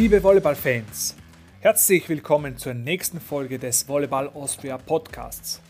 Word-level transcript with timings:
Liebe 0.00 0.22
Volleyballfans, 0.22 1.14
herzlich 1.60 2.08
willkommen 2.08 2.56
zur 2.56 2.72
nächsten 2.72 3.20
Folge 3.20 3.58
des 3.58 3.86
Volleyball 3.86 4.30
Austria 4.30 4.78
Podcasts. 4.78 5.60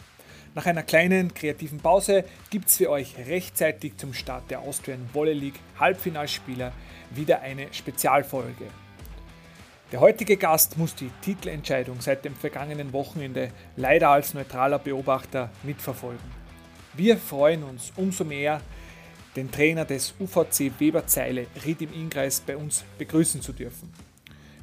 Nach 0.54 0.66
einer 0.66 0.84
kleinen 0.84 1.34
kreativen 1.34 1.80
Pause 1.80 2.22
gibt 2.48 2.68
es 2.68 2.76
für 2.76 2.90
euch 2.90 3.16
rechtzeitig 3.26 3.96
zum 3.96 4.14
Start 4.14 4.48
der 4.48 4.60
Austrian 4.60 5.10
Volley 5.12 5.32
League 5.32 5.58
Halbfinalspieler 5.80 6.70
wieder 7.10 7.40
eine 7.40 7.74
Spezialfolge. 7.74 8.66
Der 9.90 9.98
heutige 9.98 10.36
Gast 10.36 10.78
muss 10.78 10.94
die 10.94 11.10
Titelentscheidung 11.22 12.00
seit 12.00 12.24
dem 12.24 12.36
vergangenen 12.36 12.92
Wochenende 12.92 13.50
leider 13.74 14.10
als 14.10 14.32
neutraler 14.32 14.78
Beobachter 14.78 15.50
mitverfolgen. 15.64 16.30
Wir 16.94 17.16
freuen 17.16 17.64
uns 17.64 17.92
umso 17.96 18.22
mehr, 18.22 18.60
den 19.34 19.50
Trainer 19.50 19.84
des 19.84 20.14
UVC 20.20 20.70
Weberzeile 20.78 21.48
Ridim 21.66 21.92
Ingreis 21.92 22.38
bei 22.38 22.56
uns 22.56 22.84
begrüßen 22.96 23.42
zu 23.42 23.52
dürfen. 23.52 23.92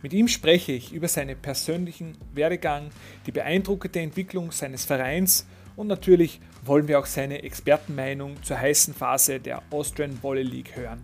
Mit 0.04 0.14
ihm 0.14 0.28
spreche 0.28 0.74
ich 0.74 0.94
über 0.94 1.08
seinen 1.08 1.36
persönlichen 1.42 2.16
Werdegang, 2.36 2.92
die 3.26 3.32
beeindruckende 3.32 4.00
Entwicklung 4.00 4.52
seines 4.52 4.86
Vereins 4.86 5.48
und 5.76 5.88
natürlich 5.88 6.40
wollen 6.64 6.88
wir 6.88 7.00
auch 7.00 7.08
seine 7.08 7.42
Expertenmeinung 7.42 8.42
zur 8.44 8.60
heißen 8.60 8.94
Phase 8.94 9.40
der 9.40 9.64
Austrian 9.72 10.22
Volley 10.22 10.44
League 10.44 10.76
hören. 10.76 11.02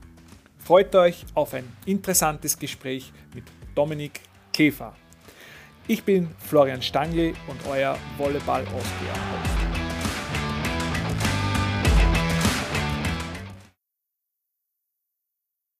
Freut 0.59 0.95
euch 0.95 1.25
auf 1.33 1.55
ein 1.55 1.63
interessantes 1.87 2.59
Gespräch 2.59 3.11
mit 3.33 3.45
Dominik 3.73 4.21
Käfer. 4.51 4.95
Ich 5.87 6.03
bin 6.03 6.29
Florian 6.37 6.83
Stangl 6.83 7.33
und 7.47 7.67
euer 7.67 7.97
Volleyball 8.17 8.61
Austria. 8.61 9.13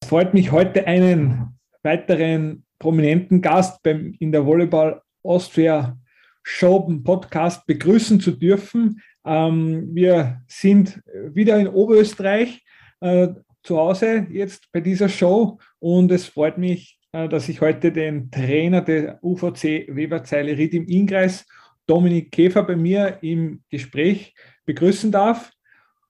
Es 0.02 0.10
freut 0.10 0.34
mich 0.34 0.52
heute 0.52 0.88
einen 0.88 1.60
weiteren 1.84 2.66
prominenten 2.84 3.42
Gast 3.42 3.82
beim, 3.82 4.14
in 4.20 4.34
der 4.34 4.46
Volleyball 4.46 5.02
Austria 5.24 5.98
Show 6.44 6.82
Podcast 7.02 7.66
begrüßen 7.66 8.20
zu 8.20 8.32
dürfen. 8.32 9.00
Ähm, 9.26 9.96
wir 9.96 10.42
sind 10.50 11.02
wieder 11.34 11.58
in 11.58 11.70
Oberösterreich 11.70 12.62
äh, 13.00 13.30
zu 13.64 13.78
Hause 13.78 14.28
jetzt 14.30 14.70
bei 14.74 14.82
dieser 14.82 15.08
Show 15.08 15.60
und 15.80 16.12
es 16.12 16.26
freut 16.26 16.58
mich, 16.58 17.00
äh, 17.14 17.30
dass 17.30 17.48
ich 17.48 17.62
heute 17.62 17.94
den 17.94 18.30
Trainer 18.30 18.82
der 18.82 19.24
UVC 19.24 19.88
Weberzeile 19.88 20.58
Ried 20.58 20.74
im 20.74 20.86
Ingreis, 20.86 21.46
Dominik 21.88 22.34
Käfer, 22.34 22.64
bei 22.64 22.76
mir 22.76 23.20
im 23.22 23.64
Gespräch 23.70 24.36
begrüßen 24.66 25.10
darf. 25.10 25.54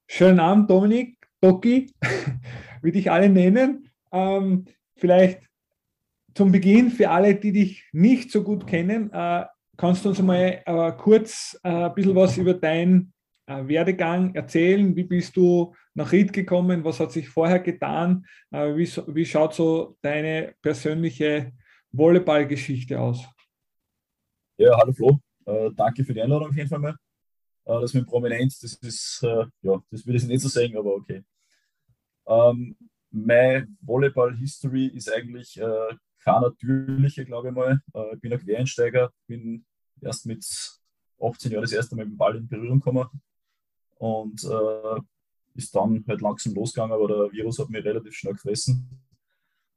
Schönen 0.08 0.40
Abend, 0.40 0.72
Dominik, 0.72 1.20
Doki, 1.40 1.94
wie 2.82 2.92
dich 2.92 3.12
alle 3.12 3.30
nennen. 3.30 3.92
Ähm, 4.12 4.66
vielleicht 4.96 5.44
zum 6.34 6.52
Beginn 6.52 6.90
für 6.90 7.10
alle, 7.10 7.36
die 7.36 7.52
dich 7.52 7.84
nicht 7.92 8.32
so 8.32 8.44
gut 8.44 8.66
kennen, 8.66 9.12
äh, 9.12 9.46
kannst 9.78 10.04
du 10.04 10.10
uns 10.10 10.22
mal 10.22 10.62
äh, 10.66 10.92
kurz 10.94 11.60
äh, 11.64 11.70
ein 11.70 11.94
bisschen 11.94 12.16
was 12.16 12.38
über 12.38 12.54
deinen 12.54 13.14
Werdegang 13.46 14.34
erzählen? 14.36 14.96
Wie 14.96 15.04
bist 15.04 15.36
du 15.36 15.76
nach 15.96 16.14
Ried 16.14 16.32
gekommen? 16.32 16.86
Was 16.86 17.02
hat 17.02 17.12
sich 17.12 17.28
vorher 17.28 17.60
getan? 17.60 18.26
Wie, 18.50 19.26
schaut 19.26 19.54
so 19.54 19.98
deine 20.02 20.56
persönliche 20.62 21.52
Volleyballgeschichte 21.92 22.98
aus? 22.98 23.28
Ja, 24.58 24.78
hallo 24.78 24.94
Flo. 24.94 25.20
Danke 25.76 26.06
für 26.06 26.14
die 26.14 26.22
Einladung 26.22 26.52
auf 26.52 26.56
jeden 26.56 26.70
Fall 26.70 26.80
mal. 26.80 26.96
das 27.66 27.94
mit 27.94 28.08
Prominenz, 28.08 28.60
das 28.60 28.76
ist, 28.76 29.20
ja, 29.62 29.84
das 29.92 30.06
würde 30.06 30.20
ich 30.20 30.24
nicht 30.24 30.42
so 30.42 30.48
sagen, 30.48 30.78
aber 30.78 30.96
okay. 30.96 31.22
Ähm, 32.26 32.78
meine 33.12 33.68
Volleyball-History 33.82 34.86
ist 34.88 35.12
eigentlich 35.12 35.60
äh, 36.24 36.30
keine 36.30 36.42
natürliche, 36.42 37.26
glaube 37.26 37.50
ich 37.50 37.56
mal. 37.56 37.82
Äh, 37.94 38.16
ich 38.16 38.22
bin 38.22 38.34
ein 38.34 38.40
Quereinsteiger, 38.40 39.12
bin 39.28 39.66
erst 40.02 40.26
mit 40.26 40.46
18 41.22 41.52
Jahren 41.52 41.64
das 41.64 41.72
erste 41.72 41.96
Mal 41.96 42.06
mit 42.06 42.14
dem 42.14 42.18
Ball 42.18 42.36
in 42.36 42.48
Berührung 42.48 42.80
gekommen 42.80 43.08
und 43.96 44.44
äh, 44.44 45.02
ist 45.56 45.76
dann 45.76 46.04
halt 46.08 46.22
langsam 46.22 46.54
losgegangen, 46.54 46.94
aber 46.94 47.08
der 47.08 47.32
Virus 47.32 47.60
hat 47.60 47.70
mich 47.70 47.86
relativ 47.86 48.16
schnell 48.16 48.34
gefressen. 48.34 48.90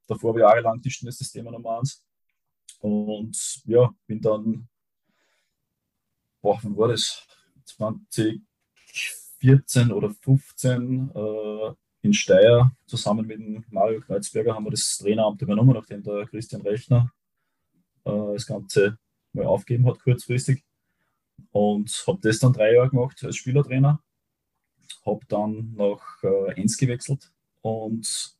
Davor 0.06 0.34
war 0.34 0.40
jahrelang 0.40 0.80
Tischtennis 0.80 1.18
das 1.18 1.30
Thema 1.30 1.50
Nummer 1.50 1.78
eins. 1.78 2.02
Und 2.80 3.62
ja, 3.64 3.90
bin 4.06 4.20
dann, 4.20 4.68
boah, 6.40 6.58
wann 6.62 6.76
war 6.76 6.88
das? 6.88 7.26
2014 7.64 9.92
oder 9.92 10.10
15 10.10 11.10
äh, 11.14 11.74
in 12.02 12.12
Steyr 12.12 12.70
zusammen 12.86 13.26
mit 13.26 13.38
dem 13.38 13.64
Mario 13.70 14.00
Kreuzberger 14.00 14.54
haben 14.54 14.64
wir 14.64 14.70
das 14.70 14.98
Traineramt 14.98 15.42
übernommen, 15.42 15.74
nachdem 15.74 16.02
der 16.02 16.26
Christian 16.26 16.62
Rechner 16.62 17.12
äh, 18.04 18.32
das 18.34 18.46
Ganze 18.46 18.98
mal 19.32 19.46
aufgeben 19.46 19.86
hat, 19.86 20.00
kurzfristig. 20.00 20.64
Und 21.50 21.90
habe 22.06 22.18
das 22.22 22.38
dann 22.38 22.52
drei 22.52 22.74
Jahre 22.74 22.90
gemacht 22.90 23.22
als 23.24 23.36
Spielertrainer. 23.36 24.00
Habe 25.04 25.20
dann 25.28 25.74
nach 25.74 26.22
äh, 26.22 26.52
Enns 26.60 26.76
gewechselt 26.76 27.32
und 27.60 28.36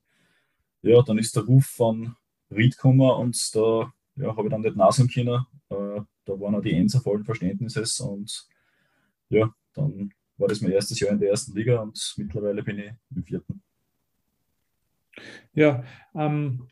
ja, 0.82 1.02
dann 1.02 1.18
ist 1.18 1.34
der 1.34 1.44
Ruf 1.44 1.66
von 1.66 2.16
Ried 2.50 2.76
gekommen 2.76 3.10
und 3.10 3.54
da 3.54 3.92
ja, 4.16 4.36
habe 4.36 4.44
ich 4.44 4.50
dann 4.50 4.60
nicht 4.60 4.76
nasen 4.76 5.08
können. 5.08 5.44
Äh, 5.68 6.00
da 6.24 6.40
waren 6.40 6.54
auch 6.54 6.62
die 6.62 6.74
Enser 6.74 7.00
vollen 7.00 7.24
Verständnisses 7.24 8.00
und 8.00 8.46
ja, 9.28 9.52
dann 9.74 10.12
war 10.38 10.48
das 10.48 10.60
mein 10.60 10.72
erstes 10.72 11.00
Jahr 11.00 11.12
in 11.12 11.20
der 11.20 11.30
ersten 11.30 11.56
Liga 11.56 11.80
und 11.80 12.14
mittlerweile 12.16 12.62
bin 12.62 12.78
ich 12.78 12.92
im 13.14 13.24
vierten. 13.24 13.62
Ja, 15.54 15.82
ähm, 16.14 16.68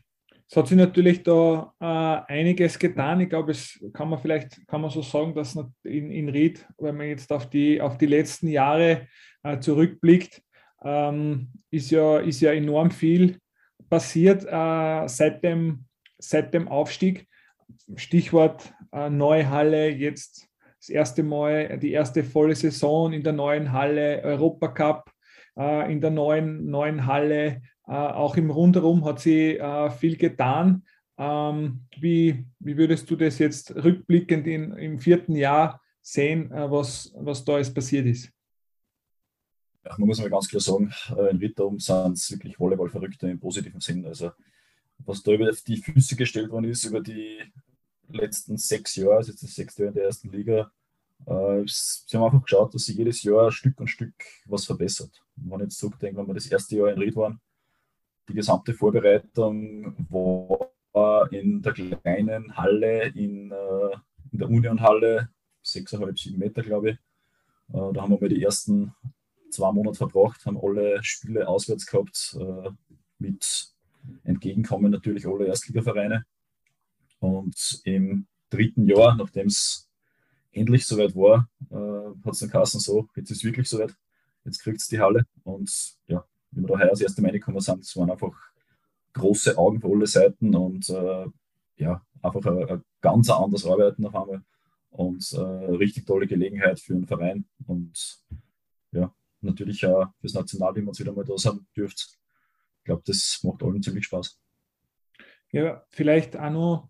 es 0.47 0.55
hat 0.55 0.67
sich 0.67 0.77
natürlich 0.77 1.23
da 1.23 1.73
äh, 1.79 2.33
einiges 2.33 2.77
getan. 2.77 3.19
Ich 3.19 3.29
glaube, 3.29 3.51
es 3.51 3.83
kann 3.93 4.09
man 4.09 4.19
vielleicht 4.19 4.67
kann 4.67 4.81
man 4.81 4.91
so 4.91 5.01
sagen, 5.01 5.33
dass 5.33 5.57
in, 5.83 6.11
in 6.11 6.29
Ried, 6.29 6.67
wenn 6.77 6.95
man 6.95 7.07
jetzt 7.07 7.31
auf 7.31 7.49
die, 7.49 7.81
auf 7.81 7.97
die 7.97 8.05
letzten 8.05 8.47
Jahre 8.47 9.07
äh, 9.43 9.59
zurückblickt, 9.59 10.43
ähm, 10.83 11.49
ist, 11.71 11.89
ja, 11.89 12.19
ist 12.19 12.41
ja 12.41 12.53
enorm 12.53 12.91
viel 12.91 13.39
passiert 13.89 14.45
äh, 14.45 15.07
seit, 15.07 15.43
dem, 15.43 15.85
seit 16.19 16.53
dem 16.53 16.67
Aufstieg. 16.67 17.27
Stichwort 17.95 18.73
äh, 18.91 19.09
neue 19.09 19.49
Halle, 19.49 19.89
jetzt 19.89 20.47
das 20.85 20.89
erste 20.89 21.23
Mal 21.23 21.79
die 21.79 21.91
erste 21.91 22.23
volle 22.23 22.55
Saison 22.55 23.11
in 23.11 23.23
der 23.23 23.33
neuen 23.33 23.71
Halle, 23.71 24.21
Europacup 24.23 25.09
äh, 25.57 25.91
in 25.91 25.99
der 25.99 26.11
neuen, 26.11 26.69
neuen 26.69 27.07
Halle. 27.07 27.63
Äh, 27.87 27.91
auch 27.91 28.37
im 28.37 28.51
Rundherum 28.51 29.03
hat 29.03 29.19
sie 29.19 29.57
äh, 29.57 29.89
viel 29.89 30.15
getan. 30.15 30.83
Ähm, 31.17 31.87
wie, 31.99 32.45
wie 32.59 32.77
würdest 32.77 33.09
du 33.09 33.15
das 33.15 33.39
jetzt 33.39 33.73
rückblickend 33.75 34.45
in, 34.45 34.73
im 34.73 34.99
vierten 34.99 35.35
Jahr 35.35 35.81
sehen, 36.01 36.51
äh, 36.51 36.69
was, 36.69 37.11
was 37.17 37.43
da 37.43 37.57
jetzt 37.57 37.73
passiert 37.73 38.05
ist? 38.05 38.31
Ja, 39.85 39.95
man 39.97 40.07
muss 40.07 40.19
mal 40.19 40.29
ganz 40.29 40.49
klar 40.49 40.61
sagen, 40.61 40.93
äh, 41.17 41.31
in 41.31 41.37
Ritterum 41.37 41.79
sind 41.79 42.13
es 42.13 42.29
wirklich 42.31 42.59
Volleyball-Verrückte 42.59 43.29
im 43.29 43.39
positiven 43.39 43.79
Sinn. 43.79 44.05
Also 44.05 44.31
was 44.99 45.23
da 45.23 45.31
über 45.31 45.51
die 45.51 45.77
Füße 45.77 46.15
gestellt 46.15 46.51
worden 46.51 46.65
ist, 46.65 46.85
über 46.85 47.01
die 47.01 47.39
letzten 48.09 48.57
sechs 48.57 48.95
Jahren, 48.95 49.17
also 49.17 49.31
jetzt 49.31 49.43
das 49.43 49.55
sechste 49.55 49.83
Jahr 49.83 49.89
in 49.89 49.95
der 49.95 50.05
ersten 50.05 50.31
Liga, 50.31 50.71
äh, 51.25 51.63
sie 51.65 52.17
haben 52.17 52.25
einfach 52.25 52.43
geschaut, 52.43 52.73
dass 52.73 52.85
sie 52.85 52.93
jedes 52.93 53.23
Jahr 53.23 53.51
Stück 53.51 53.79
und 53.79 53.87
Stück 53.87 54.13
was 54.45 54.65
verbessert. 54.65 55.23
wenn 55.35 55.49
man 55.49 55.61
jetzt 55.61 55.77
zurückdenkt, 55.77 56.17
wenn 56.17 56.27
wir 56.27 56.33
das 56.33 56.47
erste 56.47 56.77
Jahr 56.77 56.91
in 56.91 56.99
Ried 56.99 57.15
waren, 57.15 57.39
die 58.27 58.33
gesamte 58.33 58.73
Vorbereitung 58.73 59.95
war 60.09 61.31
in 61.31 61.61
der 61.61 61.73
kleinen 61.73 62.55
Halle, 62.57 63.07
in, 63.09 63.51
äh, 63.51 63.97
in 64.31 64.39
der 64.39 64.49
Union-Halle, 64.49 65.29
6,5, 65.63 66.23
7 66.23 66.39
Meter, 66.39 66.61
glaube 66.63 66.91
ich. 66.91 66.95
Äh, 67.73 67.93
da 67.93 68.01
haben 68.01 68.11
wir 68.11 68.19
mal 68.19 68.29
die 68.29 68.43
ersten 68.43 68.93
zwei 69.49 69.71
Monate 69.71 69.97
verbracht, 69.97 70.45
haben 70.45 70.59
alle 70.61 71.03
Spiele 71.03 71.47
auswärts 71.47 71.85
gehabt, 71.85 72.37
äh, 72.39 72.69
mit 73.19 73.71
Entgegenkommen 74.23 74.91
natürlich 74.91 75.25
alle 75.25 75.47
Erstligavereine. 75.47 76.25
Und 77.25 77.81
im 77.85 78.27
dritten 78.51 78.87
Jahr, 78.87 79.15
nachdem 79.15 79.47
es 79.47 79.89
endlich 80.51 80.85
soweit 80.85 81.15
war, 81.15 81.49
äh, 81.71 82.23
hat 82.23 82.33
es 82.33 82.39
dann 82.39 82.51
Kassen 82.51 82.79
so, 82.79 83.09
jetzt 83.15 83.31
ist 83.31 83.37
es 83.37 83.43
wirklich 83.43 83.67
soweit, 83.67 83.95
jetzt 84.43 84.59
kriegt 84.59 84.79
es 84.79 84.87
die 84.87 84.99
Halle. 84.99 85.25
Und 85.43 85.97
ja, 86.05 86.23
wie 86.51 86.61
wir 86.61 86.67
da 86.67 86.77
heuer 86.77 86.89
das 86.89 87.01
erste 87.01 87.23
Mal 87.23 87.29
reingekommen 87.29 87.59
sind, 87.61 87.79
es 87.79 87.97
waren 87.97 88.11
einfach 88.11 88.31
große 89.13 89.57
Augen 89.57 89.81
für 89.81 89.87
alle 89.87 90.05
Seiten 90.05 90.55
und 90.55 90.87
äh, 90.89 91.25
ja, 91.77 92.05
einfach 92.21 92.45
ein, 92.45 92.69
ein 92.69 92.83
ganz 93.01 93.29
anderes 93.31 93.65
Arbeiten 93.65 94.05
auf 94.05 94.15
einmal 94.15 94.43
und 94.91 95.33
äh, 95.33 95.39
richtig 95.39 96.05
tolle 96.05 96.27
Gelegenheit 96.27 96.79
für 96.79 96.93
einen 96.93 97.07
Verein 97.07 97.45
und 97.65 98.19
ja, 98.91 99.11
natürlich 99.41 99.83
auch 99.87 100.07
fürs 100.19 100.35
Nationalteam, 100.35 100.85
wenn 100.85 100.93
wir 100.93 100.99
wieder 100.99 101.13
mal 101.13 101.25
da 101.25 101.37
sein 101.37 101.65
dürft. 101.75 102.19
Ich 102.79 102.83
glaube, 102.85 103.01
das 103.05 103.39
macht 103.41 103.63
allen 103.63 103.81
ziemlich 103.81 104.05
Spaß. 104.05 104.39
Ja, 105.51 105.83
vielleicht 105.89 106.37
auch 106.37 106.51
noch 106.51 106.89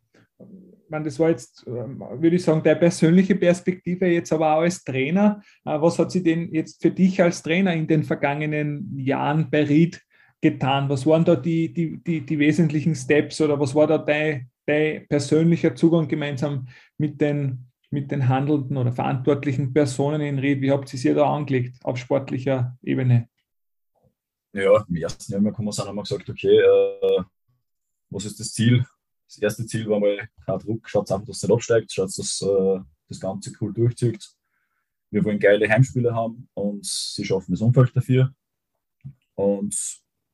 man, 0.90 1.04
das 1.04 1.20
war 1.20 1.30
jetzt, 1.30 1.66
ähm, 1.68 2.00
würde 2.00 2.36
ich 2.36 2.44
sagen, 2.44 2.64
deine 2.64 2.80
persönliche 2.80 3.36
Perspektive, 3.36 4.08
jetzt 4.08 4.32
aber 4.32 4.56
auch 4.56 4.62
als 4.62 4.84
Trainer. 4.84 5.42
Äh, 5.64 5.80
was 5.82 6.00
hat 6.00 6.12
sie 6.12 6.24
denn 6.24 6.54
jetzt 6.54 6.82
für 6.82 6.92
dich 6.92 7.22
als 7.22 7.42
Trainer 7.44 7.74
in 7.74 7.88
den 7.88 8.04
vergangenen 8.04 8.98
Jahren 8.98 9.50
bei 9.50 9.64
Ried 9.64 10.02
getan? 10.42 10.90
Was 10.90 11.06
waren 11.06 11.26
da 11.26 11.36
die, 11.36 11.74
die, 11.74 12.04
die, 12.04 12.26
die 12.26 12.40
wesentlichen 12.40 12.96
Steps 12.96 13.42
oder 13.42 13.60
was 13.60 13.74
war 13.76 13.88
da 13.88 13.98
dein, 13.98 14.50
dein 14.66 15.08
persönlicher 15.08 15.76
Zugang 15.76 16.08
gemeinsam 16.08 16.68
mit 16.98 17.20
den, 17.20 17.68
mit 17.90 18.12
den 18.12 18.28
handelnden 18.28 18.78
oder 18.78 18.92
verantwortlichen 18.92 19.74
Personen 19.74 20.22
in 20.22 20.40
Ried? 20.40 20.62
Wie 20.62 20.72
habt 20.72 20.92
ihr 20.94 21.00
sie 21.00 21.14
da 21.14 21.34
angelegt 21.34 21.78
auf 21.84 21.98
sportlicher 21.98 22.78
Ebene? 22.84 23.30
Ja, 24.54 24.86
im 24.88 24.96
ersten 24.96 25.34
Jahr 25.34 25.42
haben 25.44 25.66
wir 25.66 26.02
gesagt, 26.02 26.30
okay, 26.30 26.60
äh, 26.60 27.24
was 28.10 28.24
ist 28.24 28.40
das 28.40 28.54
Ziel? 28.54 28.86
Das 29.28 29.38
erste 29.40 29.66
Ziel 29.66 29.90
war 29.90 30.00
mal 30.00 30.30
kein 30.46 30.60
Druck, 30.60 30.90
schaut 30.90 31.12
einfach, 31.12 31.26
dass 31.26 31.38
es 31.38 31.44
nicht 31.44 31.52
absteigt, 31.52 31.92
schaut, 31.92 32.18
dass 32.18 32.42
äh, 32.42 32.80
das 33.08 33.20
Ganze 33.20 33.52
cool 33.60 33.74
durchzieht. 33.74 34.30
Wir 35.12 35.24
wollen 35.24 35.40
geile 35.40 35.70
Heimspiele 35.70 36.14
haben 36.14 36.50
und 36.54 36.86
sie 36.86 37.26
schaffen 37.26 37.52
das 37.52 37.62
Umfeld 37.62 37.96
dafür. 37.96 38.34
Und 39.36 39.76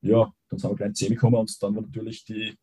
ja, 0.01 0.33
dann 0.49 0.59
sind 0.59 0.69
wir 0.69 0.75
gleich 0.75 0.89
in 0.89 0.95
10 0.95 1.09
gekommen 1.09 1.35
und 1.35 1.63
dann 1.63 1.75
war 1.75 1.81
natürlich 1.81 2.25
die, 2.25 2.57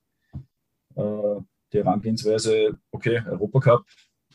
äh, 0.97 1.41
die 1.73 1.79
Herangehensweise, 1.79 2.79
okay, 2.91 3.23
Europacup, 3.27 3.87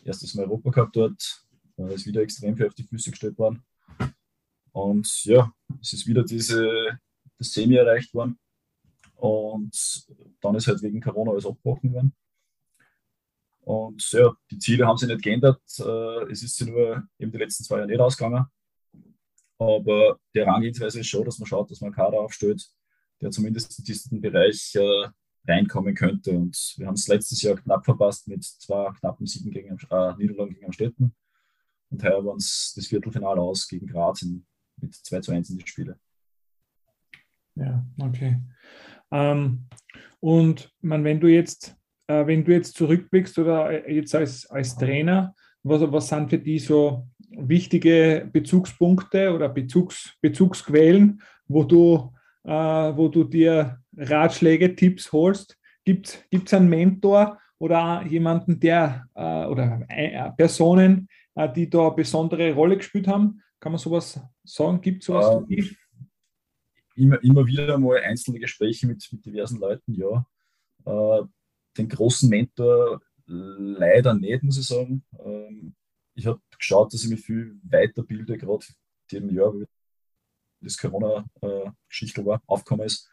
erstes 0.03 0.33
Mal 0.35 0.45
Europacup 0.45 0.91
dort, 0.93 1.45
äh, 1.77 1.93
ist 1.93 2.05
wieder 2.05 2.21
extrem 2.21 2.55
viel 2.55 2.67
auf 2.67 2.73
die 2.73 2.83
Füße 2.83 3.11
gestellt 3.11 3.37
worden. 3.37 3.63
Und 4.71 5.25
ja, 5.25 5.51
es 5.81 5.93
ist 5.93 6.07
wieder 6.07 6.23
diese, 6.23 6.99
das 7.37 7.51
Semi 7.51 7.75
erreicht 7.75 8.13
worden. 8.13 8.39
Und 9.23 10.05
dann 10.41 10.55
ist 10.55 10.67
halt 10.67 10.81
wegen 10.81 10.99
Corona 10.99 11.31
alles 11.31 11.45
abgebrochen 11.45 11.93
worden. 11.93 12.13
Und 13.61 14.11
ja, 14.11 14.33
die 14.51 14.59
Ziele 14.59 14.85
haben 14.85 14.97
sich 14.97 15.07
nicht 15.07 15.23
geändert. 15.23 15.61
Äh, 15.79 16.29
es 16.29 16.43
ist 16.43 16.57
sie 16.57 16.69
nur 16.69 17.07
eben 17.17 17.31
die 17.31 17.37
letzten 17.37 17.63
zwei 17.63 17.77
Jahre 17.77 17.87
nicht 17.87 18.01
ausgegangen. 18.01 18.45
Aber 19.57 20.19
die 20.35 20.39
Herangehensweise 20.41 20.99
ist 20.99 21.07
schon, 21.07 21.23
dass 21.23 21.39
man 21.39 21.47
schaut, 21.47 21.71
dass 21.71 21.79
man 21.79 21.87
einen 21.87 21.95
Kader 21.95 22.19
aufstellt, 22.19 22.69
der 23.21 23.31
zumindest 23.31 23.79
in 23.79 23.85
diesen 23.85 24.19
Bereich 24.19 24.75
äh, 24.75 25.07
reinkommen 25.47 25.95
könnte. 25.95 26.31
Und 26.31 26.73
wir 26.75 26.87
haben 26.87 26.95
es 26.95 27.07
letztes 27.07 27.41
Jahr 27.43 27.55
knapp 27.55 27.85
verpasst 27.85 28.27
mit 28.27 28.43
zwei 28.43 28.91
knappen 28.91 29.25
Siegen 29.25 29.51
gegen 29.51 29.77
äh, 29.89 30.15
Niederlagen 30.17 30.53
gegen 30.53 30.65
Amstetten. 30.65 31.15
Und 31.89 32.03
heuer 32.03 32.25
war 32.25 32.33
uns 32.33 32.73
das 32.75 32.87
Viertelfinale 32.87 33.39
aus 33.39 33.69
gegen 33.69 33.87
Graz 33.87 34.21
in, 34.21 34.45
mit 34.81 34.93
2 34.93 35.21
zu 35.21 35.31
1 35.31 35.49
in 35.49 35.59
die 35.59 35.67
Spiele. 35.67 35.97
Ja, 37.55 37.85
okay. 38.01 38.41
Ähm, 39.11 39.65
und 40.19 40.71
man, 40.81 41.03
wenn 41.03 41.19
du 41.19 41.27
jetzt, 41.27 41.75
äh, 42.07 42.25
wenn 42.25 42.45
du 42.45 42.51
jetzt 42.51 42.75
zurückblickst 42.75 43.37
oder 43.39 43.89
jetzt 43.89 44.15
als, 44.15 44.49
als 44.49 44.75
Trainer, 44.75 45.35
was, 45.63 45.81
was 45.91 46.07
sind 46.07 46.29
für 46.29 46.39
die 46.39 46.59
so 46.59 47.07
wichtige 47.29 48.29
Bezugspunkte 48.31 49.33
oder 49.33 49.49
Bezugs, 49.49 50.15
Bezugsquellen, 50.21 51.21
wo 51.47 51.63
du, 51.63 52.13
äh, 52.43 52.51
wo 52.51 53.07
du 53.07 53.23
dir 53.23 53.79
Ratschläge, 53.97 54.75
Tipps 54.75 55.11
holst? 55.11 55.57
Gibt 55.85 56.25
es 56.31 56.53
einen 56.53 56.69
Mentor 56.69 57.39
oder 57.59 58.05
jemanden, 58.07 58.59
der 58.59 59.05
äh, 59.15 59.45
oder 59.45 59.81
äh, 59.89 60.31
Personen, 60.37 61.07
äh, 61.35 61.51
die 61.51 61.69
da 61.69 61.87
eine 61.87 61.95
besondere 61.95 62.53
Rolle 62.53 62.77
gespielt 62.77 63.07
haben? 63.07 63.41
Kann 63.59 63.71
man 63.71 63.79
sowas 63.79 64.21
sagen? 64.43 64.81
Gibt 64.81 65.03
es 65.03 65.07
sowas? 65.07 65.43
Ähm, 65.49 65.75
immer, 66.95 67.23
immer 67.23 67.45
wieder 67.45 67.77
mal 67.77 68.01
einzelne 68.01 68.39
Gespräche 68.39 68.87
mit, 68.87 69.07
mit 69.11 69.25
diversen 69.25 69.59
Leuten, 69.59 69.93
ja. 69.93 70.25
Äh, 70.85 71.23
den 71.77 71.89
großen 71.89 72.29
Mentor 72.29 73.01
leider 73.25 74.13
nicht, 74.13 74.43
muss 74.43 74.57
ich 74.57 74.67
sagen. 74.67 75.03
Ähm, 75.19 75.75
ich 76.15 76.27
habe 76.27 76.41
geschaut, 76.57 76.93
dass 76.93 77.03
ich 77.03 77.09
mich 77.09 77.21
viel 77.21 77.59
weiterbilde, 77.63 78.37
gerade 78.37 78.65
dem 79.11 79.29
Jahr, 79.29 79.53
wie 79.53 79.65
das 80.61 80.77
Corona-Geschichte 80.77 82.21
äh, 82.21 82.25
war, 82.25 82.41
aufgekommen 82.45 82.85
ist, 82.85 83.09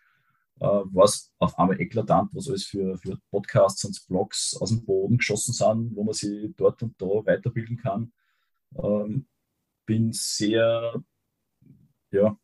äh, 0.61 0.67
war 0.67 1.05
es 1.05 1.33
auf 1.39 1.59
einmal 1.59 1.81
eklatant, 1.81 2.31
was 2.35 2.49
alles 2.49 2.65
für, 2.65 2.97
für 2.99 3.19
Podcasts 3.31 3.85
und 3.85 4.07
Blogs 4.09 4.57
aus 4.61 4.71
dem 4.71 4.85
Boden 4.85 5.19
geschossen 5.19 5.53
sind, 5.53 5.97
wo 5.97 6.05
man 6.05 6.15
sich 6.15 6.55
dort 6.57 6.83
und 6.83 7.01
da 7.01 7.07
weiterbilden 7.07 7.77
kann. 7.77 8.13
Ähm, 8.77 9.27
bin 9.87 10.13
sehr, 10.13 11.03
ja, 12.13 12.39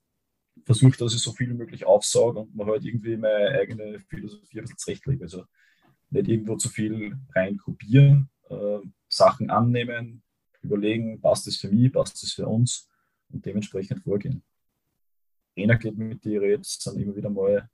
versucht, 0.66 1.00
dass 1.00 1.14
ich 1.14 1.22
so 1.22 1.32
viel 1.32 1.48
wie 1.48 1.54
möglich 1.54 1.86
aufsauge 1.86 2.40
und 2.40 2.54
man 2.54 2.66
halt 2.66 2.84
irgendwie 2.84 3.16
meine 3.16 3.58
eigene 3.58 4.00
Philosophie 4.00 4.58
ein 4.58 4.64
bisschen 4.64 4.78
zurechtlege. 4.78 5.24
Also 5.24 5.44
nicht 6.10 6.28
irgendwo 6.28 6.56
zu 6.56 6.68
viel 6.68 7.16
rein 7.34 7.56
kopieren, 7.56 8.28
äh, 8.50 8.80
Sachen 9.08 9.48
annehmen, 9.48 10.22
überlegen, 10.62 11.20
passt 11.20 11.46
das 11.46 11.56
für 11.56 11.68
mich, 11.68 11.92
passt 11.92 12.20
das 12.22 12.32
für 12.32 12.48
uns 12.48 12.88
und 13.30 13.46
dementsprechend 13.46 14.02
vorgehen. 14.02 14.42
Einer 15.56 15.76
geht 15.76 15.96
mit 15.96 16.24
dir 16.24 16.42
jetzt, 16.42 16.82
sind 16.82 17.00
immer 17.00 17.14
wieder 17.14 17.30
mal, 17.30 17.70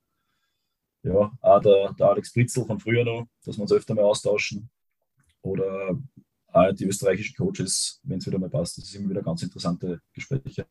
ja, 1.01 1.31
auch 1.41 1.61
der, 1.61 1.93
der 1.93 2.07
Alex 2.07 2.31
Britzel 2.31 2.65
von 2.65 2.79
früher 2.79 3.03
noch, 3.03 3.27
dass 3.43 3.57
wir 3.57 3.63
uns 3.63 3.73
öfter 3.73 3.95
mal 3.95 4.05
austauschen. 4.05 4.69
Oder 5.41 5.99
die 6.79 6.85
österreichischen 6.85 7.35
Coaches, 7.35 7.99
wenn 8.03 8.19
es 8.19 8.27
wieder 8.27 8.39
mal 8.39 8.49
passt. 8.49 8.77
Das 8.77 8.85
ist 8.85 8.95
immer 8.95 9.09
wieder 9.09 9.23
ganz 9.23 9.41
interessante 9.41 10.01
Gespräche. 10.13 10.65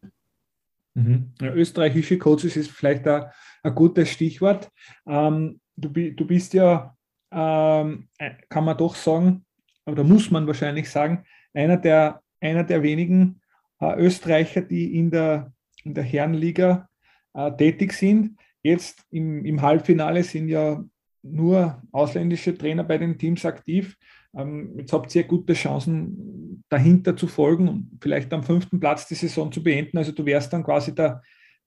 Mhm. 0.95 1.33
Ja, 1.41 1.53
österreichische 1.53 2.19
Coaches 2.19 2.57
ist 2.57 2.71
vielleicht 2.71 3.07
ein, 3.07 3.25
ein 3.63 3.75
gutes 3.75 4.11
Stichwort. 4.11 4.71
Ähm, 5.07 5.61
du, 5.77 5.89
du, 5.89 6.27
bist 6.27 6.55
ja, 6.55 6.97
ähm, 7.31 8.09
äh, 8.19 8.33
kann 8.49 8.65
man 8.65 8.77
doch 8.77 8.95
sagen, 8.95 9.45
oder 9.87 10.05
muss 10.05 10.31
man 10.31 10.47
wahrscheinlich 10.47 10.91
sagen, 10.91 11.25
einer 11.55 11.77
der, 11.77 12.21
einer 12.41 12.65
der 12.65 12.83
wenigen 12.83 13.41
äh, 13.81 13.95
Österreicher, 13.97 14.63
die 14.63 14.97
in 14.97 15.11
der, 15.11 15.53
in 15.85 15.95
der 15.95 16.05
Herrenliga 16.05 16.89
äh, 17.35 17.51
tätig 17.53 17.93
sind. 17.93 18.39
Jetzt 18.63 19.05
im, 19.11 19.45
im 19.45 19.61
Halbfinale 19.61 20.23
sind 20.23 20.49
ja 20.49 20.83
nur 21.23 21.83
ausländische 21.93 22.57
Trainer 22.57 22.85
bei 22.85 22.99
den 22.99 23.19
Teams 23.19 23.45
aktiv. 23.45 23.97
Ähm, 24.37 24.75
jetzt 24.79 24.93
habt 24.93 25.15
ihr 25.15 25.25
gute 25.25 25.55
Chancen, 25.55 26.63
dahinter 26.69 27.15
zu 27.17 27.27
folgen 27.27 27.69
und 27.69 27.99
vielleicht 28.01 28.33
am 28.33 28.43
fünften 28.43 28.81
Platz 28.81 29.07
die 29.07 29.15
Saison 29.15 29.53
zu 29.53 29.63
beenden. 29.63 29.99
Also 29.99 30.13
du 30.13 30.25
wärst 30.25 30.53
dann 30.53 30.65
quasi 30.65 30.95
der, 30.95 31.21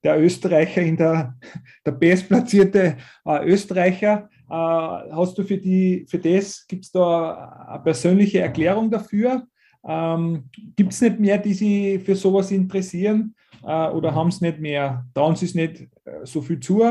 der 0.04 0.20
Österreicher 0.20 0.82
in 0.82 0.98
der, 0.98 1.38
der 1.86 1.92
bestplatzierte 1.92 2.98
äh, 3.26 3.46
Österreicher. 3.46 4.30
Äh, 4.50 4.54
hast 4.54 5.38
du 5.38 5.44
für, 5.44 5.58
die, 5.58 6.06
für 6.10 6.18
das, 6.18 6.66
gibt 6.68 6.86
es 6.86 6.92
da 6.92 7.68
eine 7.68 7.84
persönliche 7.84 8.40
Erklärung 8.40 8.90
dafür? 8.90 9.46
Ähm, 9.88 10.50
gibt 10.76 10.94
es 10.94 11.02
nicht 11.02 11.20
mehr, 11.20 11.38
die 11.38 11.54
sich 11.54 12.04
für 12.04 12.16
sowas 12.16 12.50
interessieren 12.50 13.36
äh, 13.64 13.90
oder 13.90 14.16
haben 14.16 14.30
es 14.30 14.42
nicht 14.42 14.60
mehr, 14.60 15.06
trauen 15.14 15.36
sie 15.36 15.46
es 15.46 15.54
nicht 15.54 15.82
äh, 16.06 16.24
so 16.24 16.42
viel 16.42 16.60
zu, 16.60 16.84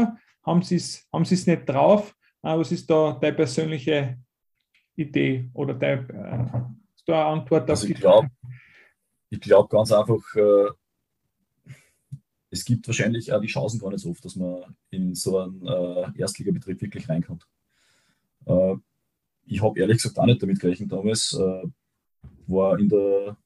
haben 0.45 0.62
sie 0.62 0.76
es 0.76 1.09
haben 1.12 1.25
nicht 1.28 1.69
drauf? 1.69 2.14
Äh, 2.45 2.57
was 2.57 2.71
ist 2.71 2.88
da 2.88 3.19
deine 3.21 3.35
persönliche 3.35 4.19
Idee 4.97 5.51
oder 5.55 5.75
deine, 5.75 6.73
äh, 7.07 7.13
Antwort 7.13 7.69
also 7.69 7.87
ich 7.87 7.97
glaube 7.97 8.31
glaub 9.41 9.71
ganz 9.71 9.93
einfach, 9.93 10.23
äh, 10.35 10.71
es 12.51 12.65
gibt 12.65 12.87
wahrscheinlich 12.87 13.33
auch 13.33 13.41
die 13.41 13.49
Chancen 13.49 13.81
gar 13.81 13.91
nicht 13.91 14.01
so 14.01 14.11
oft, 14.11 14.25
dass 14.25 14.37
man 14.37 14.77
in 14.91 15.15
so 15.15 15.39
einen 15.39 15.67
äh, 15.67 16.21
Erstligabetrieb 16.21 16.81
wirklich 16.81 17.09
reinkommt. 17.09 17.47
Äh, 18.47 18.77
ich 19.47 19.63
habe 19.63 19.79
ehrlich 19.79 19.99
gesagt 19.99 20.19
auch 20.19 20.27
nicht 20.27 20.43
damit 20.43 20.61
gerechnet 20.61 20.91
damals. 20.91 21.37
War 22.47 22.79
in 22.79 22.89
der 22.89 23.37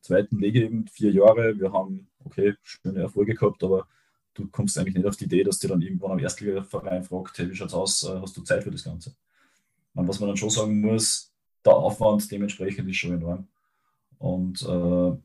zweiten 0.00 0.38
Liga 0.38 0.60
eben 0.60 0.86
vier 0.86 1.10
Jahre. 1.10 1.58
Wir 1.58 1.72
haben, 1.72 2.08
okay, 2.24 2.54
schöne 2.62 3.00
Erfolge 3.00 3.34
gehabt, 3.34 3.64
aber 3.64 3.88
du 4.34 4.46
kommst 4.48 4.78
eigentlich 4.78 4.94
nicht 4.94 5.06
auf 5.06 5.16
die 5.16 5.24
Idee, 5.24 5.42
dass 5.42 5.58
dir 5.58 5.68
dann 5.68 5.82
irgendwann 5.82 6.12
am 6.12 6.18
Erstligaverein 6.20 7.02
fragt, 7.02 7.38
hey, 7.38 7.50
wie 7.50 7.56
schaut's 7.56 7.74
aus, 7.74 8.08
hast 8.08 8.36
du 8.36 8.42
Zeit 8.42 8.62
für 8.62 8.70
das 8.70 8.84
Ganze? 8.84 9.14
Und 9.98 10.06
was 10.06 10.20
man 10.20 10.28
dann 10.28 10.36
schon 10.36 10.50
sagen 10.50 10.80
muss, 10.80 11.34
der 11.64 11.74
Aufwand 11.74 12.30
dementsprechend 12.30 12.88
ist 12.88 12.98
schon 12.98 13.14
enorm. 13.14 13.48
Und 14.18 14.62
äh, 14.62 15.16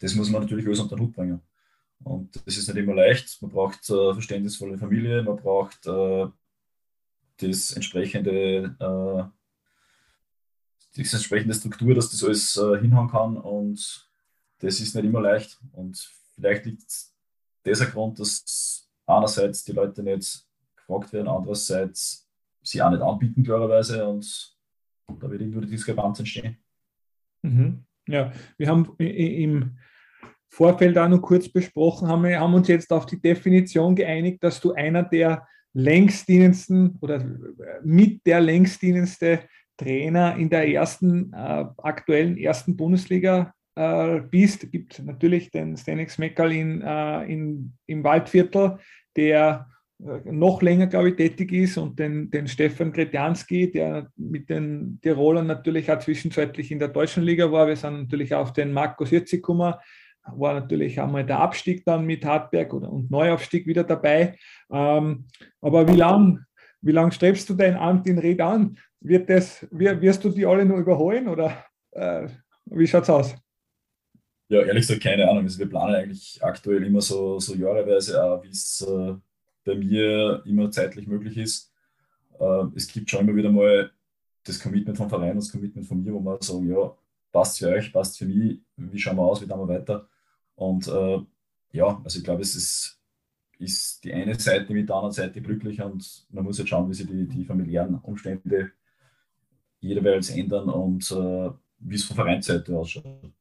das 0.00 0.14
muss 0.14 0.30
man 0.30 0.42
natürlich 0.42 0.64
alles 0.64 0.78
unter 0.78 0.94
den 0.94 1.06
Hut 1.06 1.12
bringen. 1.12 1.40
Und 2.04 2.36
das 2.46 2.56
ist 2.56 2.68
nicht 2.68 2.76
immer 2.76 2.94
leicht. 2.94 3.42
Man 3.42 3.50
braucht 3.50 3.90
äh, 3.90 4.12
verständnisvolle 4.12 4.78
Familie, 4.78 5.24
man 5.24 5.34
braucht 5.34 5.84
äh, 5.88 6.28
das 7.38 7.72
entsprechende, 7.72 8.76
äh, 8.78 9.24
die 10.94 11.00
entsprechende 11.00 11.54
Struktur, 11.54 11.96
dass 11.96 12.10
das 12.10 12.22
alles 12.22 12.56
äh, 12.58 12.80
hinhauen 12.80 13.10
kann. 13.10 13.36
Und 13.38 14.08
das 14.60 14.78
ist 14.78 14.94
nicht 14.94 15.04
immer 15.04 15.20
leicht. 15.20 15.58
Und 15.72 15.98
vielleicht 16.36 16.64
liegt 16.64 16.86
dieser 17.66 17.86
Grund, 17.86 18.20
dass 18.20 18.88
einerseits 19.04 19.64
die 19.64 19.72
Leute 19.72 20.04
nicht 20.04 20.46
gefragt 20.76 21.12
werden, 21.12 21.26
andererseits 21.26 22.27
sie 22.62 22.82
auch 22.82 22.90
nicht 22.90 23.02
anbieten, 23.02 23.42
klarerweise. 23.42 24.06
Und 24.06 24.56
da 25.20 25.30
wird 25.30 25.40
irgendwo 25.40 25.60
die 25.60 25.70
Diskrepanz 25.70 26.18
entstehen. 26.18 26.58
Mhm. 27.42 27.84
Ja, 28.06 28.32
wir 28.56 28.68
haben 28.68 28.94
im 28.98 29.78
Vorfeld 30.48 30.96
auch 30.96 31.08
noch 31.08 31.20
kurz 31.20 31.48
besprochen, 31.48 32.08
haben 32.08 32.24
wir 32.24 32.40
haben 32.40 32.54
uns 32.54 32.68
jetzt 32.68 32.90
auf 32.90 33.04
die 33.06 33.20
Definition 33.20 33.94
geeinigt, 33.94 34.42
dass 34.42 34.60
du 34.60 34.72
einer 34.72 35.02
der 35.02 35.46
längstdienendsten 35.74 36.96
oder 37.00 37.22
mit 37.84 38.26
der 38.26 38.40
längstdienendste 38.40 39.40
Trainer 39.76 40.36
in 40.36 40.50
der 40.50 40.68
ersten, 40.68 41.32
äh, 41.32 41.64
aktuellen 41.76 42.36
ersten 42.36 42.76
Bundesliga 42.76 43.52
äh, 43.76 44.20
bist. 44.20 44.72
Gibt 44.72 44.98
natürlich 45.04 45.50
den 45.50 45.76
Stanix 45.76 46.18
Meckerl 46.18 46.52
in, 46.52 46.82
äh, 46.82 47.24
in, 47.24 47.74
im 47.86 48.02
Waldviertel, 48.02 48.78
der 49.16 49.68
noch 49.98 50.62
länger, 50.62 50.86
glaube 50.86 51.10
ich, 51.10 51.16
tätig 51.16 51.52
ist 51.52 51.76
und 51.76 51.98
den, 51.98 52.30
den 52.30 52.46
Stefan 52.46 52.92
Gretjanski, 52.92 53.72
der 53.72 54.10
mit 54.16 54.48
den 54.48 55.00
Tirolern 55.02 55.46
natürlich 55.46 55.90
auch 55.90 55.98
zwischenzeitlich 55.98 56.70
in 56.70 56.78
der 56.78 56.88
deutschen 56.88 57.24
Liga 57.24 57.50
war. 57.50 57.66
Wir 57.66 57.76
sind 57.76 58.02
natürlich 58.02 58.34
auf 58.34 58.52
den 58.52 58.72
Marco 58.72 59.04
Sirzi 59.04 59.36
gekommen, 59.36 59.74
war 60.22 60.54
natürlich 60.54 61.00
einmal 61.00 61.26
der 61.26 61.40
Abstieg 61.40 61.84
dann 61.84 62.04
mit 62.04 62.24
Hartberg 62.24 62.72
oder, 62.74 62.92
und 62.92 63.10
Neuaufstieg 63.10 63.66
wieder 63.66 63.82
dabei. 63.82 64.38
Ähm, 64.70 65.26
aber 65.60 65.88
wie 65.88 65.96
lange 65.96 66.44
wie 66.80 66.92
lang 66.92 67.10
strebst 67.10 67.48
du 67.48 67.54
dein 67.54 67.76
Amt 67.76 68.06
in 68.06 68.18
Red 68.18 68.40
an? 68.40 68.78
Wird 69.00 69.28
das, 69.28 69.66
wirst 69.70 70.24
du 70.24 70.30
die 70.30 70.46
alle 70.46 70.64
nur 70.64 70.78
überholen 70.78 71.28
oder 71.28 71.64
äh, 71.92 72.28
wie 72.66 72.86
schaut 72.86 73.04
es 73.04 73.10
aus? 73.10 73.34
Ja, 74.48 74.62
ehrlich 74.62 74.86
gesagt, 74.86 75.02
keine 75.02 75.28
Ahnung. 75.28 75.44
Also 75.44 75.58
wir 75.58 75.68
planen 75.68 75.94
eigentlich 75.94 76.38
aktuell 76.42 76.84
immer 76.84 77.00
so, 77.00 77.38
so 77.38 77.54
jahreweise 77.54 78.14
wie 78.42 78.48
es 78.48 78.80
äh, 78.88 79.14
bei 79.68 79.76
mir 79.76 80.42
immer 80.46 80.70
zeitlich 80.70 81.06
möglich 81.06 81.36
ist. 81.36 81.72
Äh, 82.40 82.64
es 82.74 82.88
gibt 82.88 83.10
schon 83.10 83.20
immer 83.20 83.36
wieder 83.36 83.50
mal 83.50 83.90
das 84.44 84.58
Commitment 84.58 84.96
vom 84.96 85.10
Verein, 85.10 85.36
das 85.36 85.52
Commitment 85.52 85.86
von 85.86 86.02
mir, 86.02 86.14
wo 86.14 86.20
man 86.20 86.40
sagen, 86.40 86.68
ja, 86.70 86.96
passt 87.30 87.58
für 87.58 87.68
euch, 87.68 87.92
passt 87.92 88.18
für 88.18 88.24
mich, 88.24 88.60
wie 88.76 88.98
schauen 88.98 89.16
wir 89.16 89.22
aus, 89.22 89.42
wie 89.42 89.46
tun 89.46 89.58
wir 89.60 89.68
weiter. 89.68 90.08
Und 90.54 90.88
äh, 90.88 91.18
ja, 91.72 92.00
also 92.02 92.18
ich 92.18 92.24
glaube, 92.24 92.42
es 92.42 92.56
ist, 92.56 93.00
ist 93.58 94.02
die 94.04 94.12
eine 94.12 94.38
Seite 94.38 94.72
mit 94.72 94.88
der 94.88 94.96
anderen 94.96 95.12
Seite 95.12 95.42
glücklich 95.42 95.82
und 95.82 96.26
man 96.30 96.44
muss 96.44 96.58
jetzt 96.58 96.68
schauen, 96.68 96.88
wie 96.88 96.94
sich 96.94 97.06
die, 97.06 97.28
die 97.28 97.44
familiären 97.44 97.96
Umstände 97.96 98.72
jeweils 99.80 100.30
ändern 100.30 100.70
und 100.70 101.10
äh, 101.10 101.50
wie 101.80 101.94
es 101.94 102.04
von 102.04 102.16
Vereinsseite 102.16 102.76
ausschaut. 102.76 103.32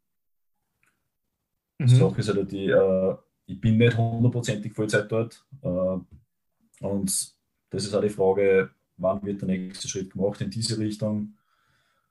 Mhm. 1.79 1.87
Sache 1.87 2.19
ist 2.19 2.35
halt 2.35 2.51
die, 2.51 2.67
äh, 2.67 3.15
ich 3.47 3.59
bin 3.59 3.77
nicht 3.77 3.97
hundertprozentig 3.97 4.73
Vollzeit 4.73 5.11
dort. 5.11 5.43
Äh, 5.63 6.85
und 6.85 7.35
das 7.69 7.85
ist 7.85 7.93
auch 7.93 8.01
die 8.01 8.09
Frage, 8.09 8.69
wann 8.97 9.23
wird 9.23 9.41
der 9.41 9.47
nächste 9.47 9.87
Schritt 9.87 10.11
gemacht 10.11 10.41
in 10.41 10.51
diese 10.51 10.77
Richtung? 10.77 11.33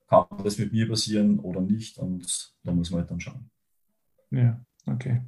Kann 0.09 0.27
das 0.43 0.59
mit 0.59 0.73
mir 0.73 0.89
passieren 0.89 1.39
oder 1.41 1.61
nicht? 1.61 1.99
Und 1.99 2.55
da 2.65 2.73
muss 2.73 2.91
man 2.91 3.01
halt 3.01 3.11
dann 3.11 3.21
schauen. 3.21 3.51
Ja, 4.31 4.61
okay. 4.87 5.23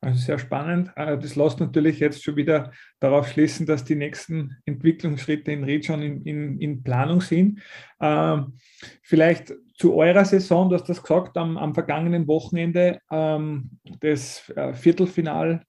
Also 0.00 0.20
sehr 0.20 0.38
spannend. 0.38 0.90
Äh, 0.96 1.18
das 1.18 1.36
lässt 1.36 1.60
natürlich 1.60 1.98
jetzt 1.98 2.22
schon 2.22 2.36
wieder 2.36 2.72
darauf 3.00 3.28
schließen, 3.28 3.66
dass 3.66 3.84
die 3.84 3.94
nächsten 3.94 4.56
Entwicklungsschritte 4.64 5.52
in 5.52 5.64
Ried 5.64 5.86
schon 5.86 6.02
in, 6.02 6.22
in, 6.22 6.58
in 6.58 6.82
Planung 6.82 7.20
sind. 7.20 7.60
Ähm, 8.00 8.54
vielleicht 9.02 9.54
zu 9.82 9.96
eurer 9.96 10.24
Saison, 10.24 10.68
du 10.68 10.76
hast 10.76 10.88
das 10.88 11.02
gesagt, 11.02 11.36
am, 11.36 11.58
am 11.58 11.74
vergangenen 11.74 12.28
Wochenende 12.28 13.00
ähm, 13.10 13.80
das 13.98 14.48
äh, 14.50 14.74
Viertelfinal 14.74 15.64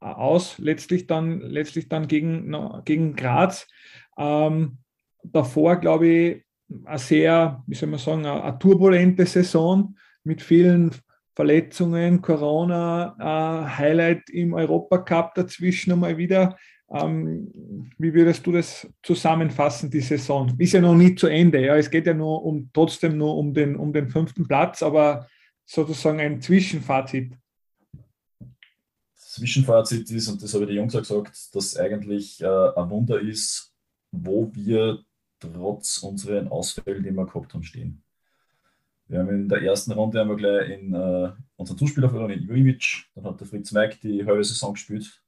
äh, 0.00 0.04
aus, 0.04 0.56
letztlich 0.58 1.08
dann, 1.08 1.40
letztlich 1.40 1.88
dann 1.88 2.06
gegen, 2.06 2.54
gegen 2.84 3.16
Graz. 3.16 3.66
Ähm, 4.16 4.78
davor, 5.24 5.78
glaube 5.78 6.06
ich, 6.06 6.44
eine 6.84 6.98
sehr, 7.00 7.64
wie 7.66 7.74
soll 7.74 7.88
man 7.88 7.98
sagen, 7.98 8.24
eine, 8.24 8.44
eine 8.44 8.56
turbulente 8.56 9.26
Saison 9.26 9.96
mit 10.22 10.42
vielen 10.42 10.92
Verletzungen, 11.34 12.22
Corona, 12.22 13.16
äh, 13.18 13.78
Highlight 13.78 14.30
im 14.30 14.54
Europacup 14.54 15.34
dazwischen 15.34 15.90
einmal 15.90 16.16
wieder. 16.18 16.56
Ähm, 16.88 17.90
wie 17.98 18.14
würdest 18.14 18.46
du 18.46 18.52
das 18.52 18.88
zusammenfassen, 19.02 19.90
die 19.90 20.00
Saison? 20.00 20.54
Ist 20.58 20.72
ja 20.72 20.80
noch 20.80 20.94
nicht 20.94 21.18
zu 21.18 21.26
Ende. 21.26 21.64
Ja? 21.64 21.76
Es 21.76 21.90
geht 21.90 22.06
ja 22.06 22.14
nur 22.14 22.44
um 22.44 22.70
trotzdem 22.72 23.16
nur 23.18 23.36
um 23.36 23.52
den, 23.52 23.76
um 23.76 23.92
den 23.92 24.08
fünften 24.08 24.46
Platz, 24.46 24.82
aber 24.82 25.26
sozusagen 25.64 26.20
ein 26.20 26.40
Zwischenfazit. 26.40 27.32
Zwischenfazit 29.14 30.10
ist, 30.10 30.28
und 30.28 30.42
das 30.42 30.54
habe 30.54 30.64
ich 30.64 30.68
den 30.68 30.76
Jungs 30.76 30.94
auch 30.94 31.00
gesagt, 31.00 31.54
dass 31.54 31.76
eigentlich 31.76 32.40
äh, 32.40 32.46
ein 32.46 32.90
Wunder 32.90 33.20
ist, 33.20 33.72
wo 34.12 34.50
wir 34.54 35.02
trotz 35.40 35.98
unseren 35.98 36.48
Ausfällen, 36.48 37.02
die 37.02 37.10
wir 37.10 37.26
gehabt 37.26 37.52
haben, 37.52 37.62
stehen. 37.62 38.02
Wir 39.08 39.20
haben 39.20 39.28
in 39.28 39.48
der 39.48 39.62
ersten 39.62 39.92
Runde 39.92 40.24
wir 40.24 40.36
gleich 40.36 40.70
in, 40.70 40.94
äh, 40.94 41.32
unseren 41.56 41.78
Zuspieler 41.78 42.08
verloren, 42.08 42.30
in 42.30 42.44
Ivovic. 42.44 43.04
Dann 43.14 43.24
hat 43.24 43.40
der 43.40 43.46
Fritz 43.46 43.72
Meck 43.72 44.00
die 44.00 44.24
halbe 44.24 44.42
Saison 44.42 44.72
gespielt. 44.72 45.22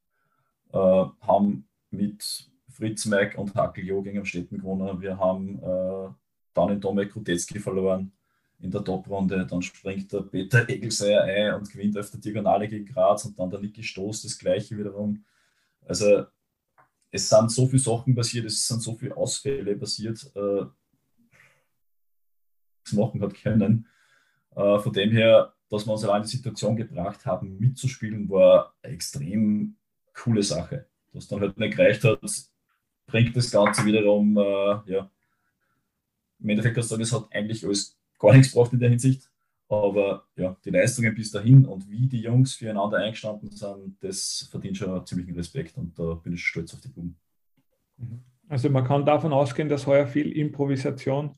Äh, 0.73 0.77
haben 0.77 1.69
mit 1.91 2.51
Fritz 2.69 3.07
Meck 3.07 3.37
und 3.39 3.55
Hackel 3.55 3.85
Jo 3.85 4.03
gegen 4.03 4.25
Städten 4.25 4.59
gewonnen. 4.59 5.01
Wir 5.01 5.19
haben 5.19 5.59
äh, 5.63 6.09
dann 6.55 6.71
in 6.71 6.81
Tomek 6.81 7.15
Rutetzky 7.15 7.59
verloren 7.59 8.13
in 8.61 8.71
der 8.71 8.85
Top-Runde. 8.85 9.47
Dann 9.47 9.63
springt 9.63 10.13
der 10.13 10.21
Peter 10.23 10.69
Egelseier 10.69 11.23
ein 11.23 11.55
und 11.55 11.71
gewinnt 11.71 11.97
auf 11.99 12.11
der 12.11 12.21
Diagonale 12.21 12.69
gegen 12.69 12.87
Graz 12.87 13.25
und 13.25 13.39
dann 13.39 13.51
der 13.51 13.61
Niki 13.61 13.83
Stoß 13.83 14.23
das 14.23 14.39
gleiche 14.39 14.77
wiederum. 14.77 15.25
Also 15.87 16.27
es 17.11 17.29
sind 17.29 17.51
so 17.51 17.67
viele 17.67 17.79
Sachen 17.79 18.15
passiert, 18.15 18.45
es 18.47 18.67
sind 18.67 18.83
so 18.83 18.95
viele 18.95 19.17
Ausfälle 19.17 19.77
passiert. 19.77 20.31
Äh, 20.37 20.67
machen 22.93 23.21
hat 23.23 23.35
können. 23.35 23.87
Äh, 24.55 24.79
von 24.79 24.93
dem 24.93 25.11
her, 25.11 25.55
dass 25.69 25.87
wir 25.87 25.93
uns 25.93 26.05
allein 26.05 26.23
die 26.23 26.29
Situation 26.29 26.77
gebracht 26.77 27.27
haben, 27.27 27.59
mitzuspielen, 27.59 28.29
war 28.29 28.75
extrem 28.83 29.77
coole 30.23 30.43
Sache. 30.43 30.87
Dass 31.13 31.29
dann 31.29 31.41
halt 31.41 31.59
nicht 31.59 31.77
gereicht 31.77 32.05
hat, 32.05 32.21
bringt 33.07 33.37
das 33.37 33.51
Ganze 33.51 33.85
wiederum, 33.85 34.37
äh, 34.37 34.93
ja, 34.93 35.11
im 36.41 36.49
Endeffekt 36.49 36.75
kannst 36.75 36.91
du 36.91 36.95
sagen, 36.95 37.03
es 37.03 37.13
hat 37.13 37.27
eigentlich 37.33 37.65
alles 37.65 37.99
gar 38.19 38.33
nichts 38.35 38.53
gebracht 38.53 38.73
in 38.73 38.81
der 38.81 38.91
Hinsicht. 38.91 39.29
Aber 39.69 40.25
ja, 40.37 40.57
die 40.65 40.71
Leistungen 40.71 41.15
bis 41.15 41.31
dahin 41.31 41.67
und 41.67 41.91
wie 41.91 42.07
die 42.07 42.23
Jungs 42.23 42.55
füreinander 42.55 42.99
eingestanden 42.99 43.51
sind, 43.51 43.97
das 44.01 44.49
verdient 44.51 44.79
schon 44.79 45.05
ziemlichen 45.05 45.35
Respekt 45.35 45.77
und 45.77 45.99
da 45.99 46.15
bin 46.15 46.33
ich 46.33 46.45
stolz 46.45 46.73
auf 46.73 46.81
die 46.81 46.89
Buben. 46.89 47.19
Mhm. 47.99 48.23
Also 48.49 48.71
man 48.71 48.85
kann 48.85 49.05
davon 49.05 49.33
ausgehen, 49.33 49.69
dass 49.69 49.87
heuer 49.87 50.07
viel 50.07 50.33
Improvisation 50.33 51.37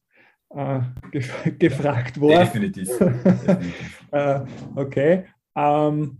äh, 0.50 0.80
gef 1.10 1.32
gefragt 1.58 2.20
worden. 2.20 2.38
Definitiv. 2.38 2.88
Definitiv. 2.98 4.04
äh, 4.12 4.40
okay. 4.76 5.24
Ähm, 5.56 6.18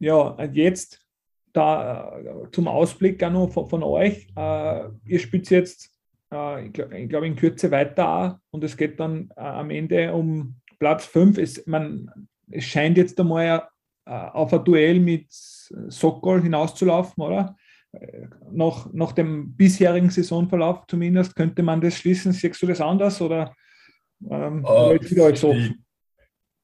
ja, 0.00 0.42
jetzt 0.46 1.01
da 1.52 2.18
äh, 2.18 2.50
zum 2.50 2.68
Ausblick 2.68 3.22
auch 3.22 3.30
noch 3.30 3.52
von, 3.52 3.68
von 3.68 3.82
euch. 3.82 4.28
Äh, 4.36 4.84
ihr 5.06 5.18
spielt 5.18 5.50
jetzt, 5.50 5.90
äh, 6.32 6.66
ich 6.66 6.72
glaube, 6.72 7.06
glaub 7.08 7.24
in 7.24 7.36
Kürze 7.36 7.70
weiter 7.70 8.40
und 8.50 8.64
es 8.64 8.76
geht 8.76 8.98
dann 9.00 9.30
am 9.36 9.70
Ende 9.70 10.12
um 10.12 10.56
Platz 10.78 11.06
5. 11.06 11.38
Es, 11.38 11.64
es 12.50 12.64
scheint 12.64 12.96
jetzt 12.96 13.18
einmal 13.20 13.68
auf 14.04 14.52
ein 14.52 14.64
Duell 14.64 14.98
mit 14.98 15.26
Sokol 15.30 16.42
hinauszulaufen, 16.42 17.22
oder? 17.22 17.56
Nach, 18.50 18.92
nach 18.92 19.12
dem 19.12 19.54
bisherigen 19.54 20.10
Saisonverlauf 20.10 20.84
zumindest 20.88 21.36
könnte 21.36 21.62
man 21.62 21.80
das 21.80 21.98
schließen. 21.98 22.32
Siehst 22.32 22.60
du 22.60 22.66
das 22.66 22.80
anders 22.80 23.20
oder 23.20 23.54
ähm, 24.28 24.64
uh, 24.64 24.98
die, 24.98 25.74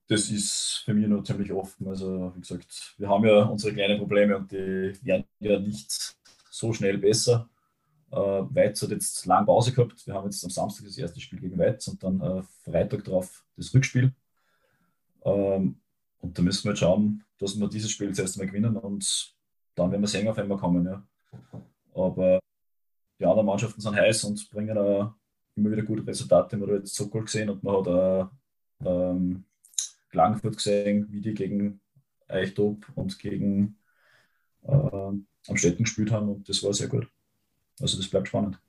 das 0.09 0.31
ist 0.31 0.83
für 0.85 0.95
mich 0.95 1.07
noch 1.07 1.23
ziemlich 1.23 1.53
offen. 1.53 1.87
Also, 1.87 2.33
wie 2.35 2.41
gesagt, 2.41 2.95
wir 2.97 3.09
haben 3.09 3.27
ja 3.27 3.43
unsere 3.43 3.75
kleinen 3.75 3.99
Probleme 3.99 4.38
und 4.38 4.50
die 4.50 4.95
werden 5.03 5.25
ja 5.38 5.59
nicht 5.59 6.17
so 6.50 6.73
schnell 6.73 6.97
besser. 6.97 7.49
Äh, 8.11 8.17
Weiz 8.17 8.81
hat 8.83 8.91
jetzt 8.91 9.27
lange 9.27 9.45
Pause 9.47 9.73
gehabt. 9.73 10.07
Wir 10.07 10.15
haben 10.15 10.25
jetzt 10.25 10.43
am 10.43 10.50
Samstag 10.50 10.87
das 10.87 10.97
erste 10.97 11.21
Spiel 11.21 11.41
gegen 11.41 11.59
Weiz 11.59 11.87
und 11.88 12.03
dann 12.03 12.21
äh, 12.21 12.43
Freitag 12.65 13.05
drauf 13.05 13.45
das 13.57 13.73
Rückspiel. 13.75 14.15
Ähm, 15.25 15.77
und 16.21 16.38
da 16.38 16.43
müssen 16.43 16.65
wir 16.65 16.71
jetzt 16.71 16.81
schauen, 16.81 17.23
dass 17.38 17.59
wir 17.61 17.69
dieses 17.69 17.91
Spiel 17.91 18.15
zuerst 18.15 18.38
mal 18.38 18.47
gewinnen 18.47 18.77
und 18.79 19.35
dann 19.75 19.91
werden 19.91 20.00
wir 20.00 20.09
sehen, 20.09 20.27
auf 20.27 20.38
einmal 20.38 20.59
kommen. 20.59 20.87
Ja. 20.87 21.07
Aber 21.95 22.41
die 23.21 23.27
anderen 23.27 23.47
Mannschaften 23.47 23.81
sind 23.81 23.95
heiß 23.95 24.25
und 24.25 24.49
bringen 24.50 24.77
eine 24.77 25.15
immer 25.55 25.71
wieder 25.71 25.83
gute 25.83 26.07
Resultate. 26.07 26.57
Man 26.57 26.71
hat 26.71 26.79
jetzt 26.79 26.95
Sokol 26.95 27.25
gesehen 27.25 27.50
und 27.50 27.62
man 27.62 27.77
hat 27.77 27.88
auch 27.88 28.31
ähm, 28.85 29.45
Klagenfurt 30.19 30.57
gesehen, 30.57 31.07
wie 31.13 31.21
die 31.21 31.33
gegen 31.33 31.81
Eichtop 32.27 32.91
und 32.97 33.21
gegen 33.21 33.77
äh, 34.67 35.13
Amstetten 35.47 35.85
gespielt 35.85 36.11
haben 36.11 36.29
und 36.29 36.49
das 36.49 36.61
war 36.65 36.75
sehr 36.75 36.89
gut. 36.89 37.09
Also 37.81 37.97
das 37.97 38.09
bleibt 38.09 38.27
spannend. 38.27 38.61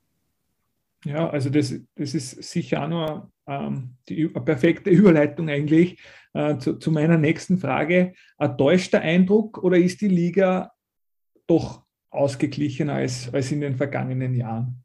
Ja, 1.04 1.28
also 1.28 1.50
das, 1.50 1.74
das 1.96 2.14
ist 2.14 2.40
sicher 2.44 2.84
auch 2.84 2.88
nur 2.88 3.32
ähm, 3.48 3.96
die 4.08 4.28
perfekte 4.28 4.90
Überleitung 4.90 5.48
eigentlich 5.48 6.00
äh, 6.34 6.56
zu, 6.58 6.78
zu, 6.78 6.92
meiner 6.92 7.18
nächsten 7.18 7.58
Frage. 7.58 8.12
Ein 8.38 8.56
täuschter 8.56 9.00
Eindruck 9.00 9.58
oder 9.58 9.76
ist 9.76 10.02
die 10.02 10.08
Liga 10.08 10.70
doch 11.48 11.82
ausgeglichener 12.10 12.94
als, 12.94 13.34
als 13.34 13.50
in 13.50 13.60
den 13.60 13.74
vergangenen 13.74 14.34
Jahren? 14.34 14.84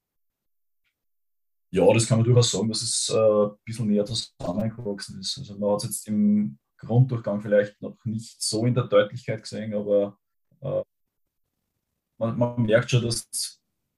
Ja, 1.76 1.94
das 1.94 2.08
kann 2.08 2.20
man 2.20 2.26
durchaus 2.26 2.52
sagen, 2.52 2.70
dass 2.70 2.82
es 2.82 3.10
äh, 3.10 3.18
ein 3.18 3.52
bisschen 3.66 3.88
näher 3.88 4.06
zusammengewachsen 4.06 5.20
ist. 5.20 5.38
Also 5.38 5.58
man 5.58 5.72
hat 5.72 5.80
es 5.80 5.84
jetzt 5.84 6.08
im 6.08 6.58
Grunddurchgang 6.78 7.42
vielleicht 7.42 7.82
noch 7.82 7.98
nicht 8.06 8.42
so 8.42 8.66
in 8.66 8.74
der 8.74 8.86
Deutlichkeit 8.86 9.42
gesehen, 9.42 9.74
aber 9.74 10.18
äh, 10.62 10.82
man, 12.18 12.38
man, 12.38 12.62
merkt 12.62 12.90
schon, 12.90 13.04
dass 13.04 13.28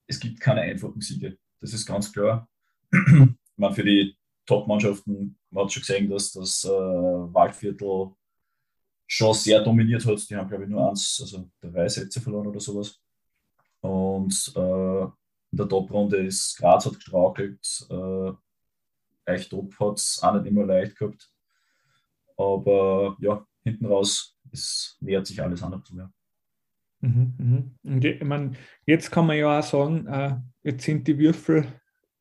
es 0.08 0.20
gibt 0.20 0.40
keine 0.40 0.62
einfachen 0.62 1.02
Siege. 1.02 1.38
Das 1.62 1.72
ist 1.72 1.86
ganz 1.86 2.12
klar. 2.12 2.50
man 3.58 3.74
für 3.76 3.84
die 3.84 4.18
Top-Mannschaften, 4.48 5.38
man 5.52 5.66
hat 5.66 5.72
schon 5.72 5.82
gesehen, 5.82 6.10
dass 6.10 6.32
das 6.32 6.64
äh, 6.64 6.70
Waldviertel 6.70 8.16
schon 9.06 9.36
sehr 9.36 9.64
dominiert 9.64 10.04
hat. 10.04 10.28
Die 10.28 10.36
haben, 10.36 10.50
glaube 10.50 10.64
ich, 10.64 10.70
nur 10.72 10.90
eins, 10.90 11.20
also 11.22 11.48
drei 11.62 11.88
Sätze 11.88 12.22
verloren 12.22 12.48
oder 12.48 12.60
sowas. 12.60 13.00
Und 13.82 14.52
äh, 14.56 15.08
in 15.52 15.58
der 15.58 15.68
Top-Runde 15.68 16.18
ist 16.18 16.58
Graz 16.58 16.86
hat 16.86 16.96
gestrauchelt, 16.96 17.88
äh, 17.90 18.32
Top 19.50 19.74
hat 19.80 19.98
es 19.98 20.20
auch 20.22 20.34
nicht 20.34 20.46
immer 20.46 20.66
leicht 20.66 20.98
gehabt. 20.98 21.30
Aber 22.38 23.18
ja, 23.20 23.46
hinten 23.64 23.86
raus 23.86 24.38
ist, 24.52 24.98
nähert 25.02 25.28
sich 25.28 25.42
alles 25.42 25.64
an 25.64 25.84
zu 25.84 25.96
mehr. 25.96 26.12
Mhm, 27.02 27.78
mhm. 27.84 28.02
Ich 28.02 28.24
meine, 28.24 28.52
jetzt 28.86 29.12
kann 29.12 29.28
man 29.28 29.38
ja 29.38 29.60
auch 29.60 29.64
sagen, 29.64 30.08
äh, 30.08 30.36
jetzt 30.64 30.84
sind 30.84 31.08
die 31.08 31.18
Würfel 31.18 31.66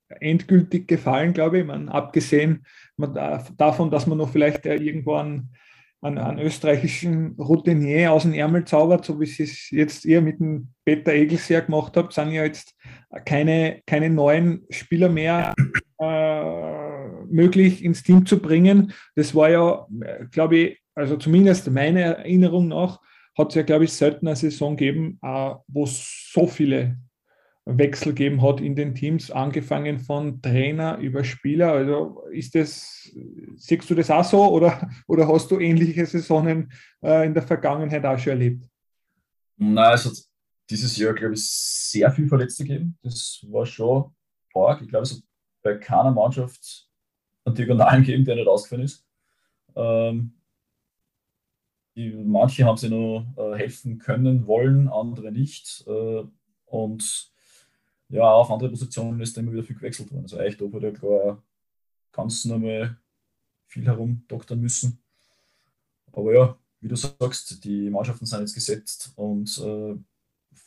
endgültig 0.08 0.86
gefallen, 0.86 1.32
glaube 1.32 1.58
ich. 1.58 1.62
ich 1.62 1.66
meine, 1.66 1.92
abgesehen 1.92 2.64
davon, 3.56 3.90
dass 3.90 4.06
man 4.06 4.18
noch 4.18 4.30
vielleicht 4.30 4.66
irgendwo 4.66 5.14
einen, 6.02 6.18
einen, 6.18 6.38
österreichischen 6.38 7.32
Routinier 7.38 8.12
aus 8.12 8.22
dem 8.22 8.34
Ärmel 8.34 8.64
zaubert, 8.64 9.04
so 9.04 9.20
wie 9.20 9.24
es 9.24 9.70
jetzt 9.70 10.04
ihr 10.04 10.20
mit 10.20 10.38
dem 10.40 10.68
Peter 10.84 11.12
Egelseer 11.12 11.62
gemacht 11.62 11.96
habt, 11.96 12.12
sind 12.12 12.32
ja 12.32 12.44
jetzt 12.44 12.74
keine, 13.24 13.82
keine 13.86 14.10
neuen 14.10 14.64
Spieler 14.70 15.08
mehr 15.08 15.54
äh, 16.00 17.06
möglich 17.28 17.84
ins 17.84 18.02
Team 18.02 18.26
zu 18.26 18.40
bringen. 18.40 18.92
Das 19.14 19.34
war 19.34 19.50
ja, 19.50 19.86
glaube 20.30 20.56
ich, 20.56 20.82
also 20.94 21.16
zumindest 21.16 21.70
meiner 21.70 22.00
Erinnerung 22.00 22.68
nach, 22.68 23.00
hat 23.36 23.50
es 23.50 23.54
ja, 23.54 23.62
glaube 23.62 23.84
ich, 23.84 23.92
selten 23.92 24.26
eine 24.26 24.36
Saison 24.36 24.76
gegeben, 24.76 25.18
äh, 25.22 25.54
wo 25.68 25.86
so 25.86 26.46
viele 26.46 26.96
Wechsel 27.66 28.14
gegeben 28.14 28.42
hat 28.42 28.60
in 28.60 28.76
den 28.76 28.94
Teams, 28.94 29.30
angefangen 29.30 29.98
von 29.98 30.40
Trainer 30.40 30.98
über 30.98 31.24
Spieler. 31.24 31.72
Also 31.72 32.22
ist 32.30 32.54
das, 32.54 33.10
siehst 33.56 33.90
du 33.90 33.94
das 33.94 34.10
auch 34.10 34.24
so 34.24 34.44
oder, 34.52 34.88
oder 35.08 35.26
hast 35.28 35.50
du 35.50 35.58
ähnliche 35.58 36.06
Saisonen 36.06 36.72
äh, 37.02 37.26
in 37.26 37.34
der 37.34 37.42
Vergangenheit 37.42 38.04
auch 38.04 38.18
schon 38.18 38.34
erlebt? 38.34 38.68
Nein, 39.56 39.94
es 39.94 40.04
hat 40.04 40.16
dieses 40.70 40.96
Jahr, 40.96 41.14
glaube 41.14 41.34
ich, 41.34 41.48
sehr 41.48 42.10
viel 42.12 42.28
Verletzte 42.28 42.64
gegeben. 42.64 42.96
Das 43.02 43.44
war 43.48 43.66
schon 43.66 44.14
arg. 44.54 44.82
Ich 44.82 44.88
glaube, 44.88 45.02
es 45.02 45.14
hat 45.14 45.22
bei 45.62 45.74
keiner 45.76 46.12
Mannschaft 46.12 46.88
einen 47.44 47.56
Diagonalen 47.56 48.04
gegeben, 48.04 48.24
der 48.24 48.36
nicht 48.36 48.48
ausgefallen 48.48 48.84
ist. 48.84 49.04
Ähm, 49.74 50.34
die, 51.96 52.12
manche 52.12 52.64
haben 52.64 52.76
sie 52.76 52.90
noch 52.90 53.26
äh, 53.36 53.56
helfen 53.56 53.98
können, 53.98 54.46
wollen, 54.46 54.88
andere 54.88 55.32
nicht. 55.32 55.84
Äh, 55.86 56.24
und 56.66 57.32
ja, 58.08 58.30
auf 58.30 58.50
andere 58.50 58.70
Positionen 58.70 59.20
ist 59.20 59.36
immer 59.38 59.52
wieder 59.52 59.64
viel 59.64 59.76
gewechselt 59.76 60.10
worden. 60.10 60.24
Also 60.24 60.38
echt, 60.38 60.60
ob 60.62 60.74
er 60.82 60.92
klar 60.92 61.42
ganz 62.12 62.44
nochmal 62.44 62.96
viel 63.66 63.84
herumdoktern 63.84 64.60
müssen. 64.60 64.98
Aber 66.12 66.34
ja, 66.34 66.58
wie 66.80 66.88
du 66.88 66.96
sagst, 66.96 67.62
die 67.64 67.90
Mannschaften 67.90 68.26
sind 68.26 68.40
jetzt 68.40 68.54
gesetzt 68.54 69.12
und 69.16 69.58
äh, 69.58 69.96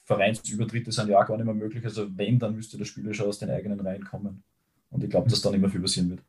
Vereinsübertritte 0.06 0.92
sind 0.92 1.10
ja 1.10 1.22
auch 1.22 1.26
gar 1.26 1.38
nicht 1.38 1.46
mehr 1.46 1.56
möglich. 1.56 1.84
Also 1.86 2.08
wenn, 2.18 2.40
dann 2.40 2.56
müsste 2.56 2.78
der 2.78 2.86
Spieler 2.86 3.14
schon 3.14 3.28
aus 3.28 3.40
den 3.40 3.50
eigenen 3.50 3.80
Reihen 3.80 4.04
kommen. 4.04 4.44
Und 4.90 5.04
ich 5.04 5.10
glaube, 5.10 5.30
dass 5.30 5.42
dann 5.42 5.54
immer 5.54 5.70
viel 5.70 5.82
passieren 5.82 6.10
wird. 6.10 6.24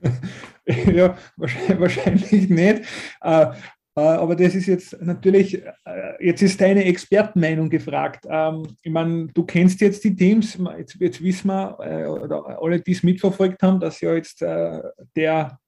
ja, 0.94 1.16
wahrscheinlich, 1.36 2.48
nicht. 2.48 2.82
Äh, 3.20 3.52
aber 4.00 4.36
das 4.36 4.54
ist 4.54 4.66
jetzt 4.66 5.00
natürlich, 5.02 5.62
äh, 5.62 6.26
jetzt 6.26 6.42
ist 6.42 6.60
deine 6.60 6.84
Expertenmeinung 6.84 7.70
gefragt. 7.70 8.26
Ähm, 8.28 8.66
ich 8.82 8.92
meine, 8.92 9.28
du 9.28 9.44
kennst 9.44 9.80
jetzt 9.80 10.04
die 10.04 10.14
Teams, 10.14 10.58
jetzt, 10.76 10.96
jetzt 11.00 11.22
wissen 11.22 11.48
wir, 11.48 11.78
oder 12.22 12.60
alle, 12.62 12.80
die 12.80 12.92
es 12.92 13.02
mitverfolgt 13.02 13.62
haben, 13.62 13.80
dass 13.80 14.00
ja 14.00 14.14
jetzt 14.14 14.40
der 14.40 15.58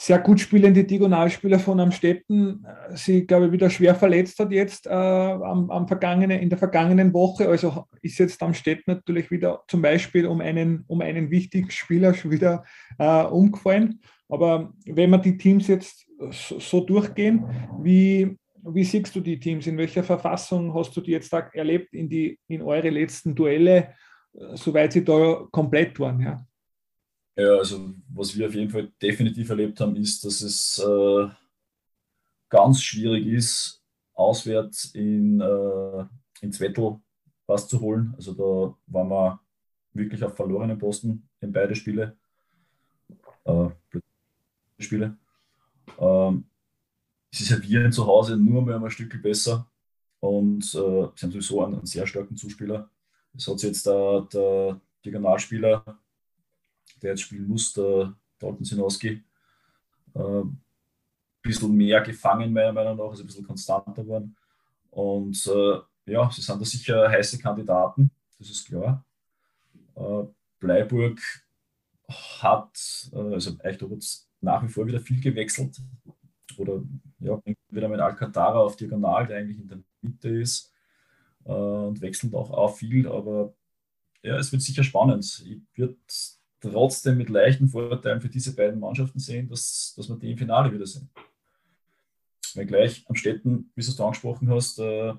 sehr 0.00 0.18
gut 0.18 0.40
spielende 0.40 0.82
Diagonalspieler 0.82 1.58
von 1.58 1.78
Amstetten 1.78 2.64
äh, 2.64 2.96
sich, 2.96 3.26
glaube 3.26 3.46
ich, 3.46 3.52
wieder 3.52 3.68
schwer 3.68 3.94
verletzt 3.94 4.38
hat 4.38 4.50
jetzt 4.50 4.86
äh, 4.86 4.90
am, 4.90 5.70
am 5.70 5.86
vergangenen, 5.86 6.40
in 6.40 6.48
der 6.48 6.58
vergangenen 6.58 7.12
Woche. 7.12 7.46
Also 7.46 7.84
ist 8.00 8.18
jetzt 8.18 8.42
Amstetten 8.42 8.94
natürlich 8.94 9.30
wieder 9.30 9.62
zum 9.68 9.82
Beispiel 9.82 10.26
um 10.26 10.40
einen, 10.40 10.84
um 10.86 11.02
einen 11.02 11.30
wichtigen 11.30 11.70
Spieler 11.70 12.14
schon 12.14 12.30
wieder 12.30 12.64
äh, 12.98 13.24
umgefallen. 13.24 14.00
Aber 14.30 14.72
wenn 14.86 15.10
wir 15.10 15.18
die 15.18 15.36
Teams 15.36 15.66
jetzt 15.66 16.06
so, 16.30 16.80
durchgehen, 16.84 17.44
wie, 17.82 18.36
wie 18.62 18.84
siehst 18.84 19.14
du 19.14 19.20
die 19.20 19.40
Teams? 19.40 19.66
In 19.66 19.76
welcher 19.76 20.04
Verfassung 20.04 20.72
hast 20.74 20.96
du 20.96 21.00
die 21.00 21.10
jetzt 21.12 21.32
erlebt 21.32 21.92
in, 21.92 22.08
die, 22.08 22.38
in 22.48 22.62
eure 22.62 22.90
letzten 22.90 23.34
Duelle, 23.34 23.94
äh, 24.34 24.56
soweit 24.56 24.92
sie 24.92 25.04
da 25.04 25.46
komplett 25.50 25.98
waren? 25.98 26.20
Ja? 26.20 26.46
Ja, 27.36 27.56
also 27.56 27.94
was 28.08 28.36
wir 28.36 28.46
auf 28.46 28.54
jeden 28.54 28.70
Fall 28.70 28.92
definitiv 29.02 29.48
erlebt 29.50 29.80
haben, 29.80 29.96
ist, 29.96 30.24
dass 30.24 30.42
es 30.42 30.78
äh, 30.78 31.28
ganz 32.48 32.82
schwierig 32.82 33.26
ist, 33.26 33.82
auswärts 34.14 34.86
in, 34.94 35.40
äh, 35.40 36.04
ins 36.40 36.60
Wettel 36.60 37.00
was 37.46 37.66
zu 37.66 37.80
holen. 37.80 38.12
Also 38.16 38.34
da 38.34 38.76
waren 38.86 39.08
wir 39.08 39.40
wirklich 39.94 40.22
auf 40.22 40.36
verlorenen 40.36 40.78
Posten 40.78 41.28
in 41.40 41.52
beide 41.52 41.74
Spiele. 41.74 42.16
Äh, 43.44 43.70
Spiele. 44.82 45.16
Ähm, 45.98 46.44
sie 47.30 47.44
servieren 47.44 47.92
zu 47.92 48.06
Hause 48.06 48.36
nur 48.36 48.62
mehr 48.62 48.80
ein 48.80 48.90
Stück 48.90 49.22
besser 49.22 49.66
und 50.20 50.64
äh, 50.64 50.68
sie 50.68 50.76
haben 50.76 51.32
sowieso 51.32 51.64
einen, 51.64 51.74
einen, 51.76 51.86
sehr 51.86 52.06
starken 52.06 52.36
Zuspieler. 52.36 52.90
Es 53.36 53.46
hat 53.46 53.62
jetzt 53.62 53.86
der, 53.86 54.28
der 54.32 54.80
Diagonalspieler 55.04 55.84
der 57.02 57.10
jetzt 57.10 57.22
spielen 57.22 57.48
muss, 57.48 57.72
der 57.72 58.14
Dalton 58.38 58.64
Sinowski, 58.64 59.22
ein 60.14 60.22
äh, 60.22 60.44
bisschen 61.42 61.74
mehr 61.74 62.00
gefangen, 62.00 62.52
meiner 62.52 62.72
Meinung 62.72 62.96
nach, 62.96 63.10
also 63.10 63.22
ein 63.22 63.26
bisschen 63.26 63.46
konstanter 63.46 64.02
geworden. 64.02 64.36
Und 64.90 65.46
äh, 65.46 65.78
ja, 66.12 66.30
sie 66.30 66.42
sind 66.42 66.60
da 66.60 66.64
sicher 66.64 67.08
heiße 67.08 67.38
Kandidaten, 67.38 68.10
das 68.38 68.50
ist 68.50 68.66
klar. 68.66 69.04
Äh, 69.94 70.24
Bleiburg 70.58 71.20
hat, 72.08 73.10
äh, 73.12 73.34
also 73.34 73.56
Eichtorf 73.62 73.92
hat 73.92 74.29
nach 74.40 74.62
wie 74.62 74.68
vor 74.68 74.86
wieder 74.86 75.00
viel 75.00 75.20
gewechselt. 75.20 75.80
Oder 76.56 76.82
ja, 77.20 77.40
wieder 77.68 77.88
mit 77.88 78.00
Alcantara 78.00 78.58
auf 78.58 78.76
Diagonal, 78.76 79.26
der 79.26 79.38
eigentlich 79.38 79.58
in 79.58 79.68
der 79.68 79.78
Mitte 80.02 80.28
ist. 80.28 80.72
Äh, 81.44 81.52
und 81.52 82.00
wechselt 82.00 82.34
auch, 82.34 82.50
auch 82.50 82.76
viel, 82.76 83.08
aber 83.08 83.54
ja, 84.22 84.36
es 84.36 84.52
wird 84.52 84.62
sicher 84.62 84.84
spannend. 84.84 85.44
Ich 85.46 85.60
würde 85.74 85.96
trotzdem 86.60 87.16
mit 87.16 87.28
leichten 87.30 87.68
Vorteilen 87.68 88.20
für 88.20 88.28
diese 88.28 88.54
beiden 88.54 88.80
Mannschaften 88.80 89.18
sehen, 89.18 89.48
dass, 89.48 89.94
dass 89.96 90.08
wir 90.08 90.16
die 90.16 90.32
im 90.32 90.38
Finale 90.38 90.72
wieder 90.72 90.86
sehen. 90.86 91.08
Wenn 92.54 92.66
gleich 92.66 93.04
am 93.08 93.14
Städten, 93.14 93.70
wie 93.74 93.82
du 93.82 93.88
es 93.88 94.00
angesprochen 94.00 94.50
hast, 94.50 94.78
äh, 94.78 95.14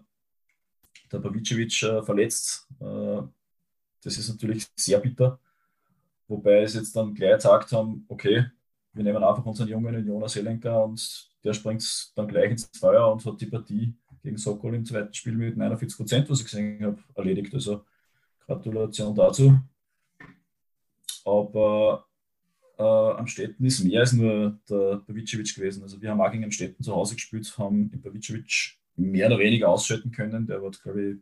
der 1.12 1.20
Pavicevic 1.20 1.82
äh, 1.84 2.04
verletzt, 2.04 2.68
äh, 2.80 3.22
das 4.04 4.18
ist 4.18 4.30
natürlich 4.30 4.68
sehr 4.76 5.00
bitter. 5.00 5.40
Wobei 6.28 6.62
es 6.62 6.76
jetzt 6.76 6.96
dann 6.96 7.14
gleich 7.14 7.36
gesagt 7.36 7.72
haben, 7.72 8.06
okay, 8.08 8.46
wir 8.94 9.04
nehmen 9.04 9.24
einfach 9.24 9.46
unseren 9.46 9.70
jungen 9.70 10.06
Jonas 10.06 10.34
Selenka 10.34 10.80
und 10.80 11.30
der 11.44 11.54
springt 11.54 12.12
dann 12.16 12.28
gleich 12.28 12.52
ins 12.52 12.70
Feuer 12.78 13.12
und 13.12 13.26
hat 13.26 13.40
die 13.40 13.46
Partie 13.46 13.96
gegen 14.22 14.38
Sokol 14.38 14.76
im 14.76 14.86
zweiten 14.86 15.14
Spiel 15.14 15.34
mit 15.34 15.58
49 15.58 15.98
Prozent, 15.98 16.30
was 16.30 16.40
ich 16.40 16.46
gesehen 16.46 16.84
habe, 16.84 17.00
erledigt. 17.16 17.54
Also 17.54 17.84
Gratulation 18.46 19.16
dazu. 19.16 19.58
Aber 21.26 22.06
äh, 22.78 22.84
am 22.84 23.28
Städten 23.28 23.66
ist 23.66 23.84
mehr 23.84 24.02
als 24.02 24.14
nur 24.14 24.60
der 24.70 24.98
Pavicevic 25.06 25.56
gewesen. 25.56 25.84
Also 25.84 26.02
wir 26.02 26.10
haben 26.10 26.22
auch 26.22 26.32
gegen 26.32 26.44
Amstetten 26.44 26.84
zu 26.84 26.94
Hause 26.94 27.16
gespielt, 27.16 27.54
haben 27.58 27.90
den 27.90 28.02
Pavicevic 28.02 28.78
mehr 28.96 29.28
oder 29.28 29.40
weniger 29.40 29.70
ausschalten 29.70 30.12
können. 30.12 30.46
Der 30.46 30.62
war, 30.62 30.72
glaube 30.72 31.04
ich, 31.04 31.18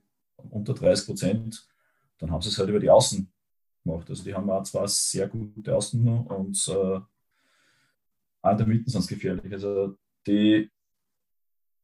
unter 0.49 0.73
30 0.73 1.05
Prozent. 1.05 1.67
Dann 2.17 2.31
haben 2.31 2.41
sie 2.41 2.49
es 2.49 2.57
halt 2.57 2.69
über 2.69 2.79
die 2.79 2.89
Außen 2.89 3.31
gemacht. 3.83 4.09
Also 4.09 4.23
die 4.23 4.33
haben 4.33 4.49
auch 4.49 4.63
zwar 4.63 4.87
sehr 4.87 5.27
gute 5.27 5.75
Außen 5.75 6.07
und 6.07 6.67
äh, 6.67 6.99
auch 8.41 8.57
der 8.57 8.67
Mitte 8.67 8.89
sind 8.89 9.01
es 9.01 9.07
gefährlich. 9.07 9.51
Also 9.51 9.97
die 10.25 10.69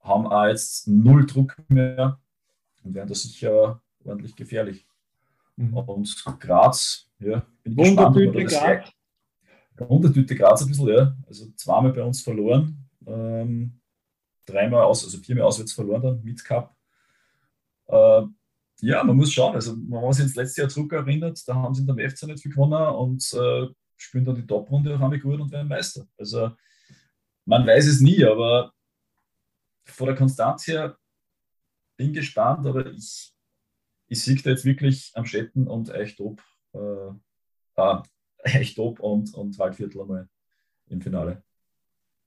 haben 0.02 0.28
auch 0.28 0.46
jetzt 0.46 0.88
null 0.88 1.26
Druck 1.26 1.56
mehr 1.68 2.20
und 2.84 2.94
werden 2.94 3.10
da 3.10 3.16
sicher 3.16 3.82
ordentlich 4.04 4.36
gefährlich. 4.36 4.86
Mhm. 5.56 5.78
Und 5.78 6.26
Graz, 6.40 7.10
ja, 7.20 7.46
bin 7.64 7.74
ich 7.74 7.78
gespannt, 7.78 8.18
ob 8.18 8.34
das 8.34 8.54
Graz. 8.54 8.92
Untertüte 9.90 10.36
Graz 10.36 10.62
ein 10.62 10.70
bisschen, 10.70 10.88
ja. 10.88 11.18
Also 11.28 11.48
zweimal 11.56 11.92
bei 11.92 12.04
uns 12.04 12.22
verloren, 12.22 12.88
ähm, 13.06 13.80
dreimal 14.46 14.84
aus, 14.84 15.04
also 15.04 15.18
viermal 15.18 15.46
auswärts 15.46 15.74
verloren 15.74 16.02
dann 16.02 16.24
mit 16.24 16.44
Cup. 16.44 16.76
Äh, 17.88 18.24
ja, 18.82 19.04
man 19.04 19.16
muss 19.16 19.32
schauen. 19.32 19.56
Also, 19.56 19.76
wenn 19.76 20.02
man 20.02 20.14
sich 20.14 20.26
ins 20.26 20.36
letzte 20.36 20.62
Jahr 20.62 20.70
zurück 20.70 20.94
erinnert, 20.94 21.42
da 21.48 21.56
haben 21.56 21.74
sie 21.74 21.82
in 21.82 21.96
der 21.96 22.10
FC 22.10 22.24
nicht 22.24 22.42
viel 22.42 22.52
gewonnen 22.52 22.96
und 22.96 23.34
äh, 23.34 23.68
spielen 23.98 24.26
dann 24.26 24.36
die 24.36 24.46
Top-Runde 24.46 24.96
auch 24.96 25.02
einmal 25.02 25.20
gut 25.20 25.40
und 25.40 25.52
werden 25.52 25.68
Meister. 25.68 26.08
Also, 26.18 26.52
man 27.46 27.66
weiß 27.66 27.88
es 27.88 28.02
nie, 28.02 28.24
aber 28.24 28.72
vor 29.86 30.08
der 30.08 30.16
Konstanz 30.16 30.68
her 30.68 30.98
bin 31.98 32.14
gespannt, 32.14 32.66
aber 32.66 32.88
ich 32.88 33.36
ich 34.08 34.24
sehe 34.24 34.36
da 34.36 34.52
jetzt 34.52 34.66
wirklich 34.66 35.12
am 35.16 35.26
Städten 35.26 35.68
und 35.68 35.92
Eichtop, 35.92 36.42
äh, 36.74 37.12
ah, 37.76 38.04
Eichtop 38.44 39.00
und, 39.00 39.34
und 39.34 39.58
Waldviertel 39.58 40.02
einmal 40.02 40.28
im 40.88 41.02
Finale. 41.02 41.44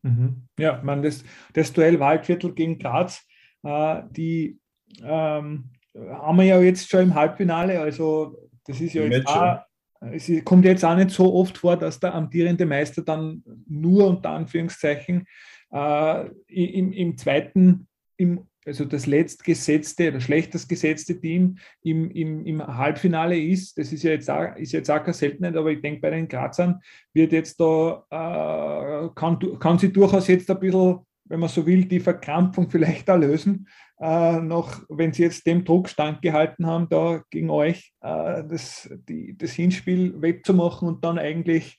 Mhm. 0.03 0.49
Ja, 0.59 0.81
man, 0.83 1.03
das, 1.03 1.25
das 1.53 1.73
Duell 1.73 2.01
Waldviertel 2.01 2.55
gegen 2.55 2.79
Graz, 2.79 3.25
äh, 3.63 4.03
die, 4.11 4.61
ähm, 5.03 5.71
haben 5.95 6.39
wir 6.39 6.45
ja 6.45 6.61
jetzt 6.61 6.89
schon 6.89 7.03
im 7.03 7.15
Halbfinale, 7.15 7.81
also 7.81 8.49
das 8.65 8.81
ist 8.81 8.95
ja 8.95 9.03
jetzt 9.05 9.27
auch, 9.27 9.61
es 10.01 10.31
kommt 10.45 10.65
jetzt 10.65 10.85
auch 10.85 10.97
nicht 10.97 11.11
so 11.11 11.35
oft 11.35 11.59
vor, 11.59 11.77
dass 11.77 12.01
der 12.01 12.15
amtierende 12.15 12.67
Meister 12.67 13.03
dann 13.03 13.43
nur 13.69 14.07
unter 14.07 14.31
Anführungszeichen 14.31 15.27
äh, 15.73 16.29
im, 16.49 16.93
im 16.93 17.17
zweiten, 17.17 17.89
im, 18.17 18.47
also 18.65 18.85
das 18.85 19.07
letztgesetzte 19.07 20.09
oder 20.09 20.21
schlechtest 20.21 20.69
gesetzte 20.69 21.21
Team 21.21 21.59
im, 21.83 22.11
im, 22.11 22.47
im 22.47 22.67
Halbfinale 22.67 23.39
ist. 23.39 23.79
Das 23.79 23.93
ist 23.93 24.03
ja 24.03 24.11
jetzt 24.13 24.31
auch, 24.31 24.55
ist 24.57 24.73
jetzt 24.73 24.91
auch 24.91 25.03
keine 25.03 25.15
Seltenheit, 25.15 25.57
aber 25.57 25.71
ich 25.71 25.81
denke, 25.81 26.01
bei 26.01 26.11
den 26.11 26.29
Grazern 26.29 26.81
wird 27.13 27.33
jetzt 27.33 27.59
da, 27.59 28.05
äh, 28.11 29.09
kann, 29.15 29.39
kann 29.59 29.79
sie 29.79 29.93
durchaus 29.93 30.29
jetzt 30.29 30.51
ein 30.51 30.61
bisschen, 30.61 30.99
wenn 31.29 31.41
man 31.41 31.49
so 31.49 31.67
will, 31.67 31.85
die 31.85 32.01
Verkrampfung 32.01 32.71
vielleicht 32.71 33.09
erlösen 33.09 33.67
äh, 34.01 34.41
noch, 34.41 34.83
wenn 34.89 35.13
sie 35.13 35.23
jetzt 35.23 35.47
dem 35.47 35.65
Druck 35.65 35.89
standgehalten 35.89 36.67
haben, 36.67 36.89
da 36.89 37.23
gegen 37.31 37.51
euch 37.51 37.93
äh, 38.01 38.45
das, 38.45 38.89
die, 39.09 39.37
das 39.37 39.53
Hinspiel 39.53 40.21
wegzumachen 40.23 40.89
und 40.89 41.05
dann 41.05 41.19
eigentlich, 41.19 41.77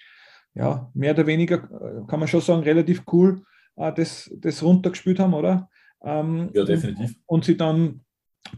ja, 0.54 0.92
mehr 0.94 1.14
oder 1.14 1.28
weniger, 1.28 1.58
äh, 1.58 2.08
kann 2.08 2.20
man 2.20 2.28
schon 2.28 2.42
sagen, 2.42 2.64
relativ 2.64 3.04
cool 3.12 3.44
äh, 3.78 3.94
das, 3.94 4.30
das 4.38 4.62
runtergespielt 4.62 5.20
haben, 5.20 5.34
oder? 5.34 5.70
Ähm, 6.04 6.50
ja, 6.54 6.66
definitiv. 6.66 7.12
Und, 7.26 7.38
und 7.38 7.46
sie 7.46 7.58
dann 7.58 8.02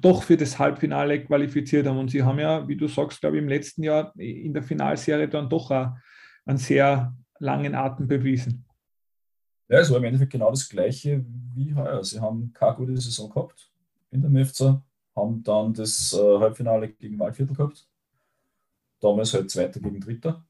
doch 0.01 0.23
für 0.23 0.37
das 0.37 0.57
Halbfinale 0.57 1.23
qualifiziert 1.23 1.85
haben. 1.85 1.97
Und 1.97 2.09
sie 2.09 2.23
haben 2.23 2.39
ja, 2.39 2.67
wie 2.67 2.77
du 2.77 2.87
sagst, 2.87 3.19
glaube 3.19 3.37
ich, 3.37 3.43
im 3.43 3.49
letzten 3.49 3.83
Jahr 3.83 4.13
in 4.15 4.53
der 4.53 4.63
Finalserie 4.63 5.27
dann 5.27 5.49
doch 5.49 5.69
einen 5.71 6.57
sehr 6.57 7.13
langen 7.39 7.75
Atem 7.75 8.07
bewiesen. 8.07 8.65
Ja, 9.71 9.79
es 9.79 9.89
war 9.89 9.99
im 9.99 10.03
Endeffekt 10.03 10.33
genau 10.33 10.49
das 10.49 10.67
Gleiche 10.67 11.23
wie 11.55 11.73
heuer. 11.73 12.03
Sie 12.03 12.19
haben 12.19 12.51
keine 12.51 12.75
gute 12.75 12.97
Saison 12.97 13.29
gehabt 13.29 13.71
in 14.11 14.19
der 14.19 14.29
MFC, 14.29 14.81
haben 15.15 15.41
dann 15.43 15.73
das 15.73 16.11
äh, 16.11 16.39
Halbfinale 16.39 16.89
gegen 16.89 17.17
Waldviertel 17.17 17.55
gehabt. 17.55 17.87
Damals 18.99 19.33
halt 19.33 19.49
Zweiter 19.49 19.79
gegen 19.79 20.01
Dritter. 20.01 20.45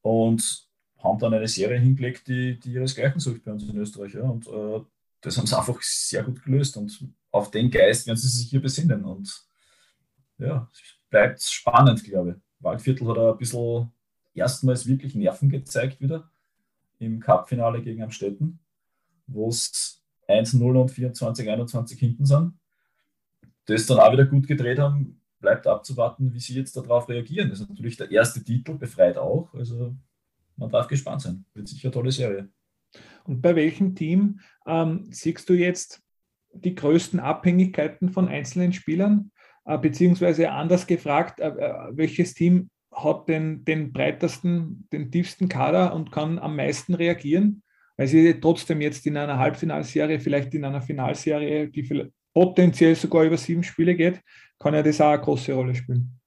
Und 0.00 0.68
haben 0.98 1.18
dann 1.18 1.34
eine 1.34 1.48
Serie 1.48 1.80
hingelegt, 1.80 2.28
die, 2.28 2.56
die 2.60 2.74
ihresgleichen 2.74 3.18
sucht 3.18 3.42
bei 3.42 3.50
uns 3.50 3.64
in 3.64 3.78
Österreich. 3.78 4.14
Ja. 4.14 4.22
Und 4.22 4.46
äh, 4.46 4.80
das 5.22 5.36
haben 5.36 5.48
sie 5.48 5.58
einfach 5.58 5.82
sehr 5.82 6.22
gut 6.22 6.44
gelöst. 6.44 6.76
Und 6.76 7.12
auf 7.32 7.50
den 7.50 7.68
Geist 7.68 8.06
werden 8.06 8.16
sie 8.16 8.28
sich 8.28 8.48
hier 8.48 8.62
besinnen. 8.62 9.04
Und 9.04 9.44
ja, 10.38 10.70
bleibt 11.10 11.42
spannend, 11.42 12.04
glaube 12.04 12.30
ich. 12.30 12.36
Waldviertel 12.60 13.08
hat 13.08 13.18
ein 13.18 13.38
bisschen 13.38 13.90
erstmals 14.34 14.86
wirklich 14.86 15.16
Nerven 15.16 15.48
gezeigt 15.48 16.00
wieder 16.00 16.30
im 16.98 17.20
Cup-Finale 17.20 17.82
gegen 17.82 18.02
Amstetten, 18.02 18.58
wo 19.26 19.48
es 19.48 20.04
1-0 20.28 20.80
und 20.80 20.90
24-21 20.90 21.98
hinten 21.98 22.26
sind. 22.26 22.54
Das 23.66 23.86
dann 23.86 23.98
auch 23.98 24.12
wieder 24.12 24.26
gut 24.26 24.46
gedreht 24.46 24.78
haben, 24.78 25.20
bleibt 25.40 25.66
abzuwarten, 25.66 26.32
wie 26.32 26.40
sie 26.40 26.54
jetzt 26.54 26.76
darauf 26.76 27.08
reagieren. 27.08 27.50
Das 27.50 27.60
ist 27.60 27.68
natürlich 27.68 27.96
der 27.96 28.10
erste 28.10 28.42
Titel, 28.42 28.74
befreit 28.74 29.18
auch. 29.18 29.52
Also 29.54 29.96
man 30.56 30.70
darf 30.70 30.88
gespannt 30.88 31.22
sein. 31.22 31.44
Wird 31.54 31.68
sicher 31.68 31.88
eine 31.88 31.94
tolle 31.94 32.12
Serie. 32.12 32.48
Und 33.24 33.42
bei 33.42 33.54
welchem 33.56 33.94
Team 33.94 34.40
ähm, 34.66 35.08
siehst 35.10 35.48
du 35.48 35.54
jetzt 35.54 36.02
die 36.52 36.74
größten 36.74 37.20
Abhängigkeiten 37.20 38.10
von 38.10 38.28
einzelnen 38.28 38.72
Spielern? 38.72 39.30
Äh, 39.64 39.78
beziehungsweise 39.78 40.50
anders 40.50 40.86
gefragt, 40.86 41.40
äh, 41.40 41.48
äh 41.48 41.90
welches 41.92 42.34
Team 42.34 42.70
hat 42.96 43.28
den, 43.28 43.64
den 43.64 43.92
breitesten, 43.92 44.88
den 44.90 45.12
tiefsten 45.12 45.48
Kader 45.48 45.94
und 45.94 46.10
kann 46.10 46.38
am 46.38 46.56
meisten 46.56 46.94
reagieren, 46.94 47.62
weil 47.96 48.08
sie 48.08 48.40
trotzdem 48.40 48.80
jetzt 48.80 49.06
in 49.06 49.16
einer 49.16 49.38
Halbfinalserie, 49.38 50.18
vielleicht 50.18 50.54
in 50.54 50.64
einer 50.64 50.80
Finalserie, 50.80 51.68
die 51.68 52.10
potenziell 52.32 52.94
sogar 52.94 53.24
über 53.24 53.36
sieben 53.36 53.62
Spiele 53.62 53.94
geht, 53.94 54.22
kann 54.58 54.74
ja 54.74 54.82
das 54.82 55.00
auch 55.00 55.10
eine 55.10 55.22
große 55.22 55.52
Rolle 55.52 55.74
spielen. 55.74 56.18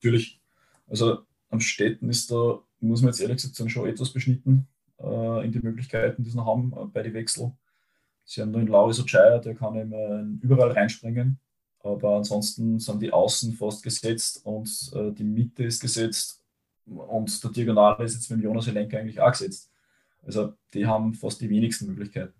Natürlich. 0.00 0.40
Also 0.86 1.20
am 1.50 1.60
Städten 1.60 2.08
ist 2.08 2.30
da, 2.30 2.62
muss 2.80 3.02
man 3.02 3.10
jetzt 3.10 3.20
ehrlich 3.20 3.42
gesagt 3.42 3.70
schon 3.70 3.88
etwas 3.88 4.12
beschnitten 4.12 4.66
äh, 4.98 5.44
in 5.44 5.52
die 5.52 5.60
Möglichkeiten, 5.60 6.22
die 6.22 6.30
sie 6.30 6.36
noch 6.36 6.46
haben 6.46 6.72
äh, 6.72 6.86
bei 6.86 7.02
den 7.02 7.14
Wechsel. 7.14 7.52
Sie 8.24 8.40
haben 8.40 8.50
nur 8.50 8.60
einen 8.60 8.68
Lauris 8.68 9.00
Ochaya, 9.00 9.38
der 9.38 9.54
kann 9.54 9.74
immer 9.76 10.26
überall 10.42 10.72
reinspringen. 10.72 11.38
Aber 11.88 12.16
ansonsten 12.16 12.78
sind 12.78 13.00
die 13.00 13.12
Außen 13.12 13.54
fast 13.54 13.82
gesetzt 13.82 14.44
und 14.44 14.68
äh, 14.94 15.12
die 15.12 15.24
Mitte 15.24 15.64
ist 15.64 15.80
gesetzt 15.80 16.42
und 16.84 17.42
der 17.42 17.50
Diagonale 17.50 18.04
ist 18.04 18.14
jetzt 18.14 18.30
mit 18.30 18.42
Jonas 18.42 18.66
Helenka 18.66 18.98
eigentlich 18.98 19.20
auch 19.20 19.30
gesetzt. 19.30 19.70
Also 20.22 20.54
die 20.74 20.86
haben 20.86 21.14
fast 21.14 21.40
die 21.40 21.48
wenigsten 21.48 21.86
Möglichkeiten. 21.86 22.34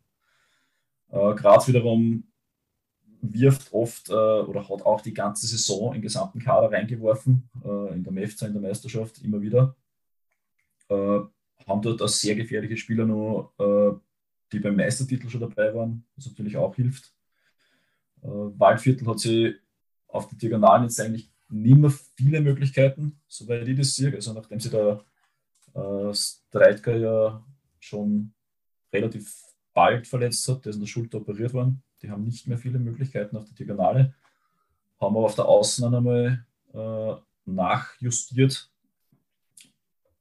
Äh, 1.10 1.34
Graz 1.34 1.66
wiederum 1.68 2.24
wirft 3.20 3.72
oft 3.72 4.10
äh, 4.10 4.12
oder 4.12 4.68
hat 4.68 4.82
auch 4.82 5.00
die 5.00 5.14
ganze 5.14 5.46
Saison 5.46 5.94
in 5.94 6.02
gesamten 6.02 6.38
Kader 6.38 6.70
reingeworfen, 6.70 7.48
äh, 7.64 7.94
in 7.94 8.04
der 8.04 8.12
MEFZA, 8.12 8.46
in 8.46 8.52
der 8.52 8.62
Meisterschaft 8.62 9.22
immer 9.22 9.40
wieder. 9.40 9.74
Äh, 10.88 11.20
haben 11.66 11.82
dort 11.82 12.00
auch 12.02 12.08
sehr 12.08 12.34
gefährliche 12.34 12.76
Spieler 12.76 13.04
noch, 13.04 13.52
äh, 13.58 13.96
die 14.52 14.60
beim 14.60 14.76
Meistertitel 14.76 15.28
schon 15.28 15.40
dabei 15.40 15.74
waren, 15.74 16.04
was 16.16 16.26
natürlich 16.26 16.56
auch 16.56 16.74
hilft. 16.74 17.12
Äh, 18.22 18.28
Waldviertel 18.28 19.06
hat 19.06 19.20
sie 19.20 19.54
auf 20.08 20.28
der 20.28 20.38
Diagonalen 20.38 20.84
jetzt 20.84 21.00
eigentlich 21.00 21.30
nicht 21.48 21.76
mehr 21.76 21.92
viele 22.16 22.40
Möglichkeiten, 22.40 23.20
soweit 23.26 23.66
ich 23.66 23.76
das 23.76 23.94
sehe. 23.94 24.14
Also 24.14 24.32
nachdem 24.32 24.60
sie 24.60 24.70
da 24.70 25.04
äh, 25.74 26.14
Streitker 26.14 26.96
ja 26.96 27.44
schon 27.78 28.32
relativ 28.92 29.34
bald 29.72 30.06
verletzt 30.06 30.46
hat, 30.48 30.64
der 30.64 30.70
ist 30.70 30.76
in 30.76 30.82
der 30.82 30.88
Schulter 30.88 31.18
operiert 31.18 31.54
worden. 31.54 31.82
Die 32.02 32.10
haben 32.10 32.24
nicht 32.24 32.46
mehr 32.46 32.58
viele 32.58 32.78
Möglichkeiten 32.78 33.36
auf 33.36 33.44
der 33.44 33.54
Diagonale. 33.54 34.14
Haben 35.00 35.16
aber 35.16 35.26
auf 35.26 35.34
der 35.34 35.46
Außen 35.46 35.94
einmal 35.94 36.44
äh, 36.74 37.14
nachjustiert. 37.44 38.70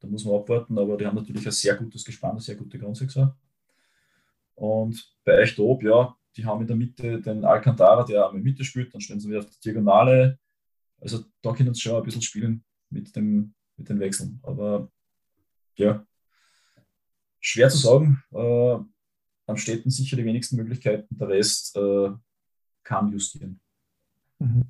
Da 0.00 0.06
muss 0.06 0.24
man 0.24 0.36
abwarten, 0.36 0.78
aber 0.78 0.96
die 0.96 1.06
haben 1.06 1.16
natürlich 1.16 1.44
ein 1.44 1.52
sehr 1.52 1.74
gutes 1.74 2.04
Gespann, 2.04 2.32
eine 2.32 2.40
sehr 2.40 2.54
gute 2.54 2.78
Grundsechser. 2.78 3.36
Und 4.54 5.16
bei 5.24 5.44
oben, 5.58 5.86
ja, 5.86 6.16
die 6.38 6.46
haben 6.46 6.60
in 6.60 6.68
der 6.68 6.76
Mitte 6.76 7.20
den 7.20 7.44
Alcantara, 7.44 8.04
der 8.04 8.30
der 8.30 8.40
Mitte 8.40 8.64
spielt, 8.64 8.94
dann 8.94 9.00
stellen 9.00 9.18
sie 9.18 9.28
wieder 9.28 9.40
auf 9.40 9.50
die 9.50 9.60
Diagonale. 9.60 10.38
Also 11.00 11.24
da 11.42 11.52
können 11.52 11.74
sie 11.74 11.80
schon 11.80 11.96
ein 11.96 12.04
bisschen 12.04 12.22
spielen 12.22 12.64
mit, 12.90 13.14
dem, 13.16 13.54
mit 13.76 13.88
den 13.88 13.98
Wechseln. 13.98 14.38
Aber 14.44 14.88
ja, 15.76 16.06
schwer 17.40 17.68
zu 17.70 17.78
sagen. 17.78 18.22
Äh, 18.32 18.78
am 19.46 19.56
Städten 19.56 19.90
sicher 19.90 20.16
die 20.16 20.24
wenigsten 20.24 20.56
Möglichkeiten, 20.56 21.18
der 21.18 21.28
Rest 21.28 21.76
äh, 21.76 22.10
kann 22.84 23.10
justieren. 23.10 23.60
Mhm. 24.38 24.66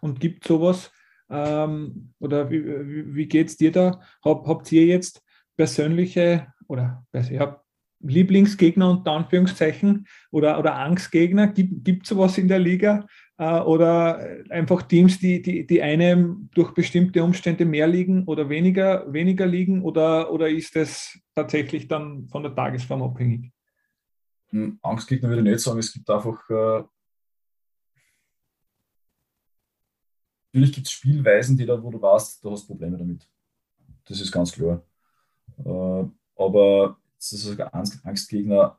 Und 0.00 0.20
gibt 0.20 0.46
sowas, 0.46 0.90
ähm, 1.28 2.14
oder 2.18 2.50
wie, 2.50 2.64
wie, 2.64 3.14
wie 3.14 3.26
geht 3.26 3.48
es 3.48 3.56
dir 3.56 3.72
da? 3.72 4.00
Hab, 4.24 4.46
habt 4.46 4.70
ihr 4.72 4.86
jetzt 4.86 5.22
persönliche, 5.56 6.52
oder 6.66 7.04
habe 7.12 7.61
Lieblingsgegner 8.02 8.90
unter 8.90 9.12
Anführungszeichen 9.12 10.06
oder, 10.30 10.58
oder 10.58 10.76
Angstgegner? 10.76 11.48
Gibt 11.48 12.04
es 12.04 12.08
sowas 12.08 12.38
in 12.38 12.48
der 12.48 12.58
Liga? 12.58 13.06
Äh, 13.38 13.60
oder 13.60 14.20
einfach 14.50 14.82
Teams, 14.82 15.18
die, 15.18 15.42
die, 15.42 15.66
die 15.66 15.82
einem 15.82 16.48
durch 16.54 16.72
bestimmte 16.72 17.22
Umstände 17.24 17.64
mehr 17.64 17.86
liegen 17.86 18.24
oder 18.24 18.48
weniger, 18.48 19.12
weniger 19.12 19.46
liegen? 19.46 19.82
Oder, 19.82 20.32
oder 20.32 20.48
ist 20.48 20.76
das 20.76 21.18
tatsächlich 21.34 21.88
dann 21.88 22.28
von 22.28 22.42
der 22.42 22.54
Tagesform 22.54 23.02
abhängig? 23.02 23.50
Hm, 24.50 24.78
Angstgegner 24.82 25.28
würde 25.28 25.42
ich 25.42 25.48
nicht 25.48 25.60
sagen. 25.60 25.78
Es 25.78 25.92
gibt 25.92 26.08
einfach. 26.08 26.48
Äh, 26.50 26.84
natürlich 30.52 30.74
gibt 30.74 30.86
es 30.86 30.92
Spielweisen, 30.92 31.56
die 31.56 31.66
da, 31.66 31.82
wo 31.82 31.90
du 31.90 32.00
weißt, 32.00 32.44
du 32.44 32.50
hast 32.50 32.66
Probleme 32.66 32.98
damit. 32.98 33.26
Das 34.04 34.20
ist 34.20 34.30
ganz 34.30 34.52
klar. 34.52 34.82
Äh, 35.64 36.04
aber 36.36 36.98
das 37.30 37.44
ist 37.44 38.04
Angstgegner. 38.04 38.78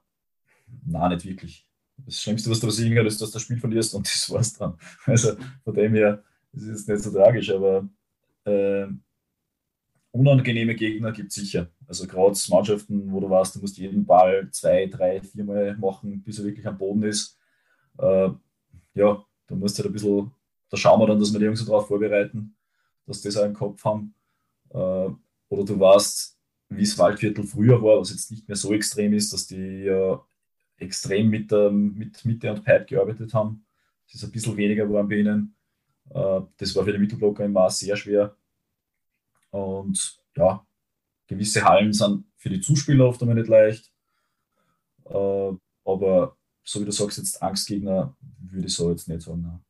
Nein, 0.86 1.10
nicht 1.12 1.25
wirklich. 1.25 1.67
Das 1.97 2.21
Schlimmste, 2.21 2.49
was 2.49 2.60
du 2.60 2.67
passieren 2.67 2.95
kann, 2.95 3.06
ist, 3.06 3.21
dass 3.21 3.29
du 3.29 3.36
das 3.36 3.43
Spiel 3.43 3.60
verlierst 3.60 3.93
und 3.93 4.08
das 4.13 4.29
war's 4.29 4.53
dann. 4.53 4.77
Also 5.06 5.36
von 5.63 5.73
dem 5.73 5.93
her 5.93 6.23
ist 6.51 6.67
es 6.67 6.88
nicht 6.88 7.03
so 7.03 7.12
tragisch, 7.12 7.49
aber 7.51 7.88
äh, 8.45 8.88
unangenehme 10.12 10.75
Gegner 10.75 11.12
gibt 11.12 11.29
es 11.29 11.36
sicher. 11.36 11.69
Also 11.88 12.06
gerade 12.06 12.38
Mannschaften, 12.49 13.12
wo 13.12 13.19
du 13.19 13.29
weißt, 13.29 13.56
du 13.56 13.60
musst 13.60 13.77
jeden 13.77 14.06
Ball 14.06 14.49
zwei, 14.51 14.86
drei, 14.88 15.21
viermal 15.21 15.75
machen, 15.77 16.21
bis 16.23 16.39
er 16.39 16.45
wirklich 16.45 16.67
am 16.67 16.77
Boden 16.77 17.03
ist. 17.03 17.38
Äh, 17.97 18.29
ja, 18.95 19.25
da 19.47 19.56
musst 19.56 19.77
du 19.77 19.84
halt 19.84 19.91
ein 19.91 19.93
bisschen, 19.93 20.32
da 20.69 20.77
schauen 20.77 20.99
wir 20.99 21.08
dann, 21.08 21.19
dass 21.19 21.32
wir 21.32 21.39
die 21.39 21.45
Jungs 21.45 21.60
so 21.60 21.65
drauf 21.65 21.88
vorbereiten, 21.88 22.56
dass 23.06 23.21
die 23.21 23.29
das 23.29 23.38
auch 23.38 23.45
im 23.45 23.53
Kopf 23.53 23.84
haben. 23.84 24.13
Äh, 24.69 25.10
oder 25.49 25.65
du 25.65 25.79
weißt, 25.79 26.33
wie 26.77 26.83
es 26.83 26.97
Waldviertel 26.97 27.43
früher 27.45 27.81
war, 27.81 27.99
was 27.99 28.12
jetzt 28.12 28.31
nicht 28.31 28.47
mehr 28.47 28.55
so 28.55 28.73
extrem 28.73 29.13
ist, 29.13 29.33
dass 29.33 29.47
die 29.47 29.88
äh, 29.88 30.17
extrem 30.77 31.29
mit, 31.29 31.51
ähm, 31.51 31.93
mit 31.95 32.23
Mitte 32.25 32.51
und 32.51 32.63
Pipe 32.63 32.86
gearbeitet 32.86 33.33
haben. 33.33 33.65
Es 34.07 34.15
ist 34.15 34.23
ein 34.23 34.31
bisschen 34.31 34.57
weniger 34.57 34.86
geworden 34.86 35.07
bei 35.07 35.15
ihnen. 35.17 35.55
Äh, 36.09 36.41
das 36.57 36.75
war 36.75 36.83
für 36.83 36.93
die 36.93 36.99
Mittelblocker 36.99 37.45
immer 37.45 37.69
sehr 37.69 37.95
schwer. 37.95 38.36
Und 39.51 40.19
ja, 40.36 40.65
gewisse 41.27 41.63
Hallen 41.63 41.93
sind 41.93 42.25
für 42.38 42.49
die 42.49 42.62
Zuspieler 42.62 43.07
oft 43.07 43.21
einmal 43.21 43.36
nicht 43.36 43.49
leicht. 43.49 43.91
Äh, 45.05 45.51
aber 45.86 46.38
so 46.63 46.81
wie 46.81 46.86
du 46.86 46.91
sagst, 46.91 47.17
jetzt 47.17 47.41
Angstgegner, 47.41 48.15
würde 48.39 48.67
ich 48.67 48.73
so 48.73 48.89
jetzt 48.91 49.07
nicht 49.07 49.21
sagen. 49.21 49.63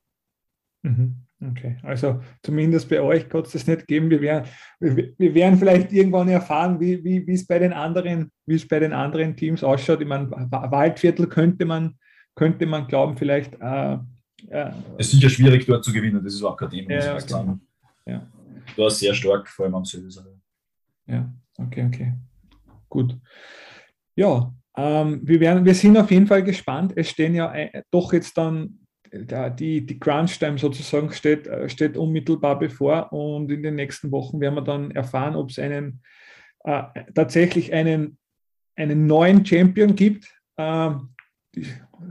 Mhm. 0.83 1.15
Okay, 1.49 1.77
also 1.84 2.21
zumindest 2.41 2.88
bei 2.89 3.01
euch 3.01 3.27
kann 3.27 3.41
es 3.41 3.51
das 3.51 3.67
nicht 3.67 3.88
geben. 3.88 4.10
Wir 4.10 4.21
werden, 4.21 4.47
wir 4.79 5.36
werden 5.36 5.60
vielleicht 5.60 5.91
irgendwann 5.91 6.29
erfahren, 6.29 6.79
wie, 6.79 7.03
wie, 7.03 7.25
wie 7.27 7.34
es 7.34 7.45
bei 7.45 7.60
den 7.60 7.73
anderen, 7.73 8.32
wie 8.45 8.56
es 8.56 8.67
bei 8.67 8.79
den 8.79 8.93
anderen 8.93 9.36
Teams 9.36 9.63
ausschaut. 9.63 9.99
Ich 9.99 10.08
meine, 10.08 10.32
Waldviertel 10.32 11.27
könnte 11.27 11.65
man, 11.65 11.95
könnte 12.36 12.65
man 12.65 12.88
glauben, 12.88 13.17
vielleicht. 13.17 13.56
Äh, 13.60 13.97
äh, 14.49 14.71
es 14.97 15.08
ist 15.08 15.12
sicher 15.12 15.29
schwierig 15.29 15.65
dort 15.65 15.84
zu 15.84 15.91
gewinnen, 15.91 16.23
das 16.23 16.34
ist 16.34 16.43
auch 16.43 16.53
akademisch. 16.53 17.03
Ja, 17.03 17.15
okay. 17.15 17.25
Genau. 17.27 17.60
ja. 18.06 18.27
Du 18.75 18.84
warst 18.84 18.99
sehr 18.99 19.13
stark, 19.13 19.47
vor 19.47 19.65
allem 19.65 19.75
am 19.75 19.86
Service. 19.86 20.23
Ja, 21.08 21.34
okay, 21.58 21.86
okay. 21.88 22.13
Gut. 22.88 23.17
Ja, 24.15 24.53
ähm, 24.77 25.19
wir, 25.23 25.39
werden, 25.39 25.65
wir 25.65 25.75
sind 25.75 25.97
auf 25.97 26.10
jeden 26.10 26.27
Fall 26.27 26.43
gespannt. 26.43 26.93
Es 26.95 27.10
stehen 27.10 27.36
ja 27.36 27.53
äh, 27.53 27.84
doch 27.91 28.13
jetzt 28.13 28.38
dann 28.38 28.79
die, 29.13 29.86
die 29.86 29.99
Crunch-Time 29.99 30.58
sozusagen 30.58 31.12
steht, 31.12 31.47
äh, 31.47 31.69
steht 31.69 31.97
unmittelbar 31.97 32.58
bevor 32.58 33.13
und 33.13 33.52
in 33.52 33.63
den 33.63 33.76
nächsten 33.76 34.12
Wochen 34.12 34.39
werden 34.39 34.56
wir 34.56 34.62
dann 34.62 34.91
erfahren, 34.91 35.36
ob 35.36 35.52
es 35.52 35.60
einen 35.60 36.02
äh, 36.63 36.84
tatsächlich 37.13 37.73
einen, 37.73 38.17
einen 38.76 39.06
neuen 39.06 39.45
Champion 39.45 39.95
gibt. 39.95 40.34
Äh, 40.58 40.91
die, 41.56 41.67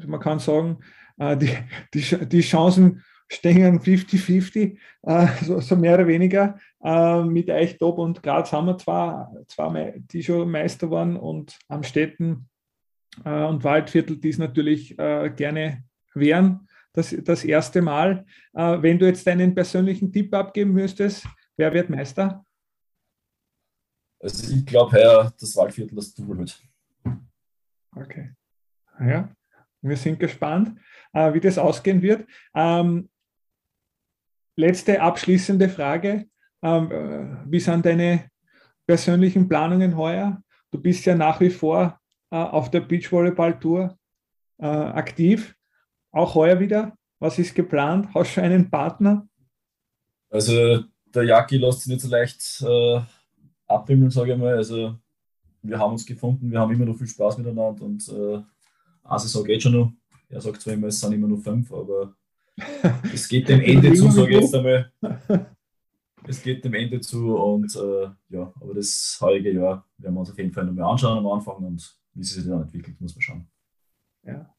man 0.06 0.20
kann 0.20 0.38
sagen, 0.38 0.78
äh, 1.18 1.36
die, 1.36 1.50
die, 1.92 2.26
die 2.26 2.40
Chancen 2.40 3.02
stehen 3.28 3.80
50-50, 3.80 4.76
äh, 5.02 5.26
so, 5.42 5.58
so, 5.60 5.76
mehr 5.76 5.94
oder 5.94 6.06
weniger. 6.06 6.58
Äh, 6.84 7.22
mit 7.24 7.50
Eichtop 7.50 7.98
und 7.98 8.22
Graz 8.22 8.52
haben 8.52 8.66
wir 8.66 8.78
zwar, 8.78 9.32
zwar 9.48 9.72
die 9.96 10.22
schon 10.22 10.50
Meister 10.50 10.90
waren 10.90 11.16
und 11.16 11.58
am 11.68 11.82
Städten 11.82 12.48
und 13.24 13.62
Waldviertel, 13.62 14.16
die 14.16 14.30
es 14.30 14.38
natürlich 14.38 14.96
gerne 14.96 15.84
wären 16.14 16.66
das, 16.92 17.14
das 17.24 17.44
erste 17.44 17.82
Mal. 17.82 18.24
Äh, 18.54 18.82
wenn 18.82 18.98
du 18.98 19.06
jetzt 19.06 19.26
deinen 19.26 19.54
persönlichen 19.54 20.12
Tipp 20.12 20.32
abgeben 20.34 20.72
müsstest, 20.72 21.26
wer 21.56 21.72
wird 21.72 21.90
Meister? 21.90 22.44
Also 24.20 24.54
ich 24.54 24.64
glaube, 24.64 24.92
Herr, 24.92 25.32
das 25.38 25.56
Waldviertel 25.56 25.96
das 25.96 26.14
Double 26.14 26.38
wird. 26.38 26.62
Okay. 27.96 28.32
Ja, 29.00 29.34
wir 29.80 29.96
sind 29.96 30.20
gespannt, 30.20 30.78
äh, 31.12 31.34
wie 31.34 31.40
das 31.40 31.58
ausgehen 31.58 32.00
wird. 32.02 32.26
Ähm, 32.54 33.10
letzte 34.56 35.00
abschließende 35.00 35.68
Frage. 35.68 36.28
Ähm, 36.62 36.90
äh, 36.92 37.50
wie 37.50 37.60
sind 37.60 37.84
deine 37.84 38.30
persönlichen 38.86 39.48
Planungen 39.48 39.96
heuer? 39.96 40.42
Du 40.70 40.80
bist 40.80 41.04
ja 41.04 41.14
nach 41.14 41.40
wie 41.40 41.50
vor 41.50 42.00
äh, 42.30 42.36
auf 42.36 42.70
der 42.70 42.80
Beachvolleyball-Tour 42.80 43.98
äh, 44.58 44.66
aktiv. 44.66 45.56
Auch 46.12 46.34
heuer 46.34 46.60
wieder? 46.60 46.96
Was 47.18 47.38
ist 47.38 47.54
geplant? 47.54 48.08
Hast 48.14 48.30
du 48.30 48.34
schon 48.34 48.44
einen 48.44 48.70
Partner? 48.70 49.26
Also 50.28 50.84
der 51.06 51.24
Jaki 51.24 51.56
lässt 51.56 51.80
sich 51.80 51.92
nicht 51.92 52.02
so 52.02 52.08
leicht 52.08 52.62
äh, 52.62 53.00
abwimmeln, 53.66 54.10
sage 54.10 54.32
ich 54.32 54.38
mal. 54.38 54.56
Also 54.56 54.96
wir 55.62 55.78
haben 55.78 55.92
uns 55.92 56.04
gefunden, 56.04 56.50
wir 56.50 56.60
haben 56.60 56.72
immer 56.72 56.84
noch 56.84 56.96
viel 56.96 57.06
Spaß 57.06 57.38
miteinander 57.38 57.84
und 57.84 58.06
äh, 58.08 58.42
eine 59.04 59.18
Saison 59.18 59.44
geht 59.44 59.62
schon 59.62 59.72
noch. 59.72 59.92
Er 60.28 60.40
sagt 60.40 60.60
zwar 60.60 60.74
immer, 60.74 60.88
es 60.88 61.00
sind 61.00 61.12
immer 61.12 61.28
nur 61.28 61.38
fünf, 61.38 61.72
aber 61.72 62.14
es 63.12 63.28
geht 63.28 63.48
dem 63.48 63.60
Ende 63.60 63.92
zu, 63.94 64.10
sage 64.10 64.30
ich 64.30 64.40
jetzt 64.40 64.54
einmal. 64.54 64.92
Es 66.24 66.40
geht 66.40 66.64
dem 66.64 66.74
Ende 66.74 67.00
zu 67.00 67.36
und 67.36 67.74
äh, 67.74 68.08
ja, 68.28 68.52
aber 68.60 68.74
das 68.74 69.18
heutige 69.20 69.54
Jahr 69.54 69.84
werden 69.98 70.14
wir 70.14 70.20
uns 70.20 70.30
auf 70.30 70.38
jeden 70.38 70.52
Fall 70.52 70.64
nochmal 70.64 70.88
anschauen 70.92 71.18
am 71.18 71.26
Anfang 71.26 71.56
und 71.56 71.98
wie 72.14 72.22
sich 72.22 72.46
dann 72.46 72.62
entwickelt, 72.62 73.00
muss 73.00 73.16
man 73.16 73.22
schauen. 73.22 73.50
Ja, 74.22 74.51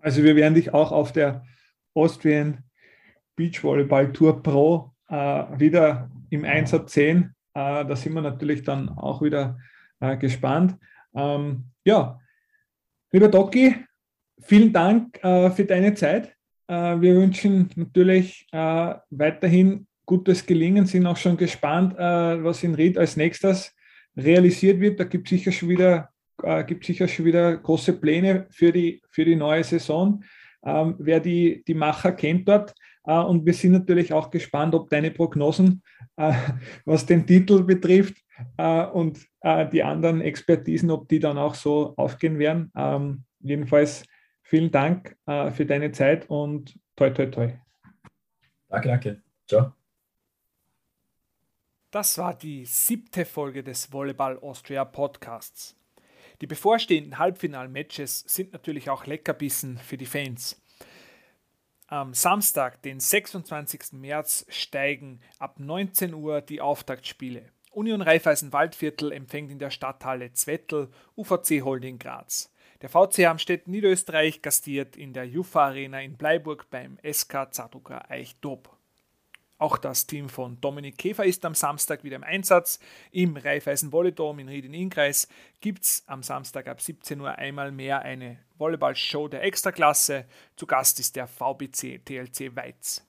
also 0.00 0.22
wir 0.22 0.36
werden 0.36 0.54
dich 0.54 0.72
auch 0.72 0.92
auf 0.92 1.12
der 1.12 1.44
Austrian 1.94 2.64
Beach 3.36 3.62
Volleyball 3.62 4.12
Tour 4.12 4.42
Pro 4.42 4.92
äh, 5.08 5.14
wieder 5.58 6.10
im 6.30 6.44
Einsatz 6.44 6.92
sehen. 6.92 7.34
Äh, 7.54 7.84
da 7.84 7.96
sind 7.96 8.14
wir 8.14 8.22
natürlich 8.22 8.62
dann 8.62 8.88
auch 8.90 9.22
wieder 9.22 9.58
äh, 10.00 10.16
gespannt. 10.16 10.76
Ähm, 11.14 11.64
ja, 11.84 12.20
lieber 13.12 13.28
Doki, 13.28 13.76
vielen 14.40 14.72
Dank 14.72 15.22
äh, 15.22 15.50
für 15.50 15.64
deine 15.64 15.94
Zeit. 15.94 16.34
Äh, 16.68 17.00
wir 17.00 17.16
wünschen 17.16 17.70
natürlich 17.74 18.46
äh, 18.52 18.94
weiterhin 19.10 19.86
gutes 20.06 20.44
Gelingen, 20.44 20.86
sind 20.86 21.06
auch 21.06 21.16
schon 21.16 21.36
gespannt, 21.36 21.94
was 21.96 22.64
in 22.64 22.74
Ried 22.74 22.98
als 22.98 23.16
nächstes 23.16 23.72
realisiert 24.16 24.80
wird. 24.80 24.98
Da 24.98 25.04
gibt 25.04 25.28
es 25.28 25.30
sicher 25.30 25.52
schon 25.52 25.68
wieder 25.68 26.10
äh, 26.42 26.64
gibt 26.64 26.84
sicher 26.84 27.08
schon 27.08 27.24
wieder 27.24 27.56
große 27.56 27.94
Pläne 27.94 28.46
für 28.50 28.72
die, 28.72 29.02
für 29.10 29.24
die 29.24 29.36
neue 29.36 29.64
Saison. 29.64 30.22
Ähm, 30.64 30.96
wer 30.98 31.20
die, 31.20 31.64
die 31.66 31.74
Macher 31.74 32.12
kennt 32.12 32.48
dort. 32.48 32.74
Äh, 33.04 33.18
und 33.18 33.46
wir 33.46 33.54
sind 33.54 33.72
natürlich 33.72 34.12
auch 34.12 34.30
gespannt, 34.30 34.74
ob 34.74 34.90
deine 34.90 35.10
Prognosen, 35.10 35.82
äh, 36.16 36.32
was 36.84 37.06
den 37.06 37.26
Titel 37.26 37.62
betrifft 37.62 38.16
äh, 38.56 38.84
und 38.86 39.26
äh, 39.40 39.68
die 39.68 39.82
anderen 39.82 40.20
Expertisen, 40.20 40.90
ob 40.90 41.08
die 41.08 41.18
dann 41.18 41.38
auch 41.38 41.54
so 41.54 41.94
aufgehen 41.96 42.38
werden. 42.38 42.70
Ähm, 42.76 43.24
jedenfalls 43.40 44.04
vielen 44.42 44.70
Dank 44.70 45.16
äh, 45.26 45.50
für 45.50 45.66
deine 45.66 45.92
Zeit 45.92 46.28
und 46.28 46.78
toi, 46.96 47.10
toi, 47.10 47.26
toi. 47.26 47.52
Danke, 48.68 48.88
danke. 48.88 49.22
Ciao. 49.48 49.72
Das 51.90 52.18
war 52.18 52.34
die 52.34 52.64
siebte 52.64 53.24
Folge 53.24 53.64
des 53.64 53.92
Volleyball 53.92 54.38
Austria 54.38 54.84
Podcasts. 54.84 55.79
Die 56.40 56.46
bevorstehenden 56.46 57.18
Halbfinal-Matches 57.18 58.24
sind 58.26 58.52
natürlich 58.52 58.88
auch 58.88 59.06
Leckerbissen 59.06 59.78
für 59.78 59.98
die 59.98 60.06
Fans. 60.06 60.60
Am 61.86 62.14
Samstag, 62.14 62.80
den 62.82 63.00
26. 63.00 63.92
März, 63.92 64.46
steigen 64.48 65.20
ab 65.38 65.58
19 65.58 66.14
Uhr 66.14 66.40
die 66.40 66.60
Auftaktspiele. 66.60 67.50
Union 67.72 68.00
Raiffeisen 68.00 68.52
Waldviertel 68.52 69.12
empfängt 69.12 69.50
in 69.50 69.58
der 69.58 69.70
Stadthalle 69.70 70.32
Zwettel 70.32 70.88
UVC 71.16 71.62
Holding 71.62 71.98
Graz. 71.98 72.52
Der 72.80 72.88
VC 72.88 73.26
Amstedt 73.26 73.68
Niederösterreich 73.68 74.40
gastiert 74.40 74.96
in 74.96 75.12
der 75.12 75.26
Jufa 75.26 75.66
Arena 75.66 76.00
in 76.00 76.16
Bleiburg 76.16 76.70
beim 76.70 76.98
SK 77.04 77.52
Zadrucker 77.52 78.10
Eichdob. 78.10 78.79
Auch 79.60 79.76
das 79.76 80.06
Team 80.06 80.30
von 80.30 80.58
Dominik 80.62 80.96
Käfer 80.96 81.26
ist 81.26 81.44
am 81.44 81.54
Samstag 81.54 82.02
wieder 82.02 82.16
im 82.16 82.24
Einsatz. 82.24 82.80
Im 83.10 83.36
Raiffeisen 83.36 83.92
Volleydom 83.92 84.38
in 84.38 84.48
Ried 84.48 84.64
in 84.64 84.72
Inkreis 84.72 85.28
gibt 85.60 85.84
es 85.84 86.02
am 86.06 86.22
Samstag 86.22 86.66
ab 86.66 86.80
17 86.80 87.20
Uhr 87.20 87.36
einmal 87.36 87.70
mehr 87.70 88.00
eine 88.00 88.38
Volleyball-Show 88.56 89.28
der 89.28 89.42
Extraklasse. 89.42 90.24
Zu 90.56 90.66
Gast 90.66 90.98
ist 90.98 91.14
der 91.14 91.26
VBC 91.26 92.00
TLC 92.02 92.56
Weiz. 92.56 93.06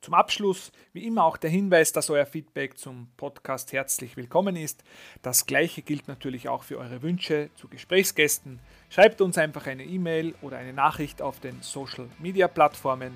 Zum 0.00 0.14
Abschluss, 0.14 0.70
wie 0.92 1.04
immer, 1.04 1.24
auch 1.24 1.36
der 1.36 1.50
Hinweis, 1.50 1.90
dass 1.90 2.08
euer 2.08 2.24
Feedback 2.24 2.78
zum 2.78 3.10
Podcast 3.16 3.72
herzlich 3.72 4.16
willkommen 4.16 4.54
ist. 4.54 4.84
Das 5.22 5.44
gleiche 5.44 5.82
gilt 5.82 6.06
natürlich 6.06 6.48
auch 6.48 6.62
für 6.62 6.78
eure 6.78 7.02
Wünsche 7.02 7.50
zu 7.56 7.66
Gesprächsgästen. 7.66 8.60
Schreibt 8.90 9.20
uns 9.20 9.36
einfach 9.36 9.66
eine 9.66 9.82
E-Mail 9.82 10.36
oder 10.40 10.58
eine 10.58 10.72
Nachricht 10.72 11.20
auf 11.20 11.40
den 11.40 11.62
Social 11.62 12.08
Media 12.20 12.46
Plattformen. 12.46 13.12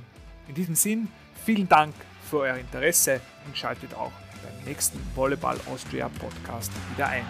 In 0.49 0.57
diesem 0.57 0.75
Sinn, 0.75 1.07
vielen 1.45 1.69
Dank 1.69 1.95
für 2.33 2.39
euer 2.39 2.57
Interesse 2.57 3.21
und 3.47 3.55
schaltet 3.55 3.93
auch 3.93 4.11
beim 4.43 4.65
nächsten 4.65 4.99
Volleyball 5.15 5.59
Austria 5.71 6.09
Podcast 6.09 6.73
wieder 6.95 7.07
ein. 7.07 7.27